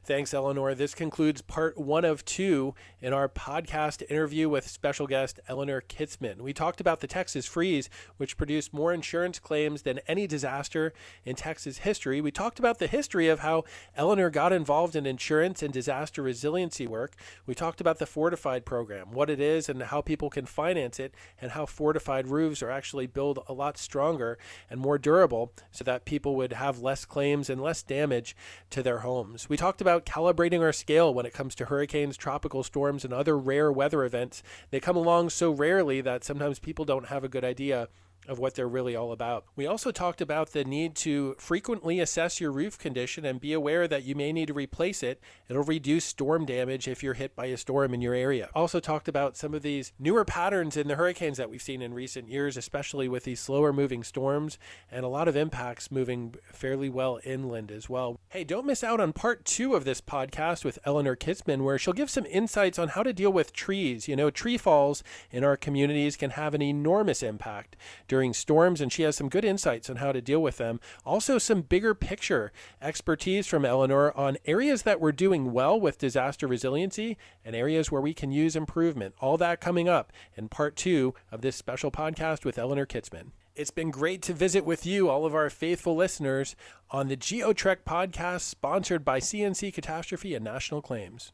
Thanks, 0.06 0.36
Eleanor. 0.36 0.76
This 0.76 0.94
concludes 0.94 1.42
part 1.42 1.80
one 1.80 2.06
of 2.06 2.24
two 2.26 2.76
in 3.02 3.12
our 3.12 3.28
podcast 3.28 4.04
interview 4.08 4.48
with 4.48 4.68
special 4.68 5.08
guest 5.08 5.40
Eleanor 5.48 5.82
Kitzman. 5.82 6.42
We 6.42 6.54
talked 6.54 6.80
about 6.80 7.00
the 7.00 7.08
Texas 7.08 7.48
freeze, 7.48 7.90
which 8.18 8.38
produced 8.38 8.72
more 8.72 8.94
insurance 8.94 9.40
claims 9.40 9.82
than 9.82 10.02
any 10.08 10.28
disaster 10.28 10.94
in 11.24 11.36
Texas 11.36 11.80
history. 11.80 12.22
We 12.22 12.30
talked 12.30 12.60
about 12.60 12.78
the 12.78 12.86
history 12.86 13.30
of 13.30 13.40
how 13.40 13.64
Eleanor 13.96 14.30
got 14.30 14.54
involved 14.54 14.96
in 14.96 15.08
insurance 15.08 15.64
and 15.64 15.74
disaster 15.74 16.22
resiliency 16.22 16.86
work. 16.86 17.16
We 17.48 17.56
talked 17.56 17.82
about 17.82 17.98
the 17.98 18.06
Fortified 18.06 18.64
program, 18.64 19.12
what 19.12 19.32
it 19.32 19.40
is, 19.40 19.70
and 19.70 19.82
how 19.82 20.02
people 20.02 20.30
can 20.30 20.46
finance 20.46 21.00
it, 21.00 21.16
and 21.42 21.54
how 21.54 21.66
fortified 21.66 22.28
roofs 22.28 22.62
are 22.62 22.70
actually 22.70 23.08
built 23.08 23.44
a 23.48 23.54
lot 23.54 23.80
stronger 23.80 24.38
and 24.70 24.80
more 24.80 25.00
durable 25.00 25.52
so 25.72 25.84
that 25.84 26.06
people 26.06 26.36
would 26.36 26.54
have 26.54 26.78
less 26.78 27.06
claims 27.06 27.50
and 27.50 27.60
less 27.60 27.82
damage 27.82 28.36
to 28.70 28.84
their 28.84 29.00
homes. 29.00 29.50
We 29.50 29.58
talked 29.58 29.82
about 29.82 29.95
about 29.96 30.06
calibrating 30.06 30.60
our 30.62 30.74
scale 30.74 31.14
when 31.14 31.26
it 31.26 31.34
comes 31.34 31.56
to 31.56 31.66
hurricanes, 31.66 32.18
tropical 32.18 32.64
storms, 32.64 33.06
and 33.06 33.14
other 33.14 33.38
rare 33.38 33.72
weather 33.72 34.04
events. 34.04 34.44
They 34.70 34.82
come 34.82 34.98
along 34.98 35.30
so 35.30 35.52
rarely 35.52 36.02
that 36.02 36.26
sometimes 36.26 36.60
people 36.60 36.84
don't 36.84 37.08
have 37.08 37.24
a 37.24 37.30
good 37.30 37.46
idea 37.46 37.88
of 38.28 38.40
what 38.40 38.56
they're 38.56 38.68
really 38.68 38.96
all 38.96 39.12
about. 39.12 39.46
We 39.56 39.68
also 39.68 39.92
talked 39.92 40.22
about 40.22 40.52
the 40.52 40.64
need 40.64 40.96
to 40.98 41.36
frequently 41.38 42.00
assess 42.00 42.40
your 42.40 42.52
roof 42.52 42.78
condition 42.78 43.26
and 43.26 43.40
be 43.40 43.54
aware 43.54 43.88
that 43.88 44.04
you 44.04 44.16
may 44.16 44.32
need 44.32 44.48
to 44.48 44.54
replace 44.54 45.04
it. 45.04 45.22
It'll 45.50 45.64
reduce 45.64 46.06
storm 46.06 46.46
damage 46.46 46.88
if 46.88 47.04
you're 47.04 47.14
hit 47.14 47.36
by 47.36 47.48
a 47.48 47.58
storm 47.58 47.94
in 47.94 48.02
your 48.02 48.14
area. 48.14 48.50
Also 48.54 48.80
talked 48.80 49.08
about 49.08 49.38
some 49.38 49.54
of 49.54 49.62
these 49.62 49.94
newer 50.00 50.26
patterns 50.26 50.78
in 50.78 50.88
the 50.88 50.96
hurricanes 50.96 51.38
that 51.38 51.50
we've 51.50 51.62
seen 51.62 51.82
in 51.82 51.94
recent 51.94 52.30
years, 52.30 52.58
especially 52.58 53.08
with 53.08 53.24
these 53.24 53.40
slower 53.40 53.72
moving 53.72 54.04
storms 54.04 54.58
and 54.92 55.06
a 55.06 55.10
lot 55.10 55.28
of 55.28 55.36
impacts 55.36 55.92
moving 55.92 56.36
fairly 56.52 56.90
well 56.90 57.20
inland 57.24 57.72
as 57.72 57.90
well. 57.90 58.20
Hey, 58.30 58.44
don't 58.44 58.66
miss 58.66 58.84
out 58.84 59.00
on 59.00 59.14
part 59.14 59.46
two 59.46 59.76
of 59.76 59.86
this 59.86 60.02
podcast 60.02 60.66
with 60.66 60.80
Eleanor 60.86 61.16
Kitzman, 61.16 61.64
where 61.64 61.78
she'll 61.78 61.94
give 61.94 62.10
some 62.10 62.26
insights 62.26 62.80
on 62.80 62.90
how 62.90 63.04
to 63.04 63.14
deal 63.14 63.32
with 63.32 63.54
trees. 63.54 64.08
You 64.08 64.16
know, 64.16 64.30
tree 64.30 64.58
falls 64.58 65.04
in 65.32 65.44
our 65.44 65.58
communities 65.58 66.18
can 66.18 66.32
have 66.32 66.54
an 66.54 66.62
enormous 66.62 67.24
impact 67.24 67.76
during 68.16 68.34
storms, 68.34 68.80
and 68.80 68.94
she 68.94 69.04
has 69.04 69.14
some 69.14 69.28
good 69.28 69.44
insights 69.44 69.90
on 69.90 69.98
how 69.98 70.14
to 70.14 70.22
deal 70.22 70.42
with 70.42 70.56
them. 70.56 70.80
Also, 71.04 71.38
some 71.38 71.62
bigger 71.62 71.94
picture 71.94 72.54
expertise 72.82 73.46
from 73.46 73.66
Eleanor 73.66 74.16
on 74.16 74.38
areas 74.46 74.84
that 74.84 75.02
we're 75.02 75.12
doing 75.12 75.52
well 75.52 75.78
with 75.78 75.98
disaster 75.98 76.48
resiliency 76.48 77.18
and 77.44 77.58
areas 77.58 77.92
where 77.92 78.02
we 78.02 78.14
can 78.14 78.32
use 78.32 78.56
improvement. 78.56 79.14
All 79.20 79.38
that 79.40 79.60
coming 79.60 79.90
up 79.90 80.14
in 80.38 80.48
part 80.48 80.78
two 80.78 81.14
of 81.30 81.42
this 81.42 81.58
special 81.58 81.92
podcast 81.92 82.46
with 82.46 82.58
Eleanor 82.58 82.86
Kitzman. 82.86 83.32
It's 83.54 83.70
been 83.70 83.92
great 83.92 84.22
to 84.22 84.34
visit 84.34 84.64
with 84.64 84.86
you, 84.86 85.10
all 85.10 85.26
of 85.26 85.36
our 85.36 85.50
faithful 85.50 85.94
listeners, 85.94 86.56
on 86.92 87.10
the 87.10 87.18
GeoTrek 87.18 87.80
podcast 87.86 88.44
sponsored 88.44 89.04
by 89.04 89.20
CNC 89.20 89.74
Catastrophe 89.74 90.36
and 90.36 90.46
National 90.46 90.82
Claims. 90.82 91.34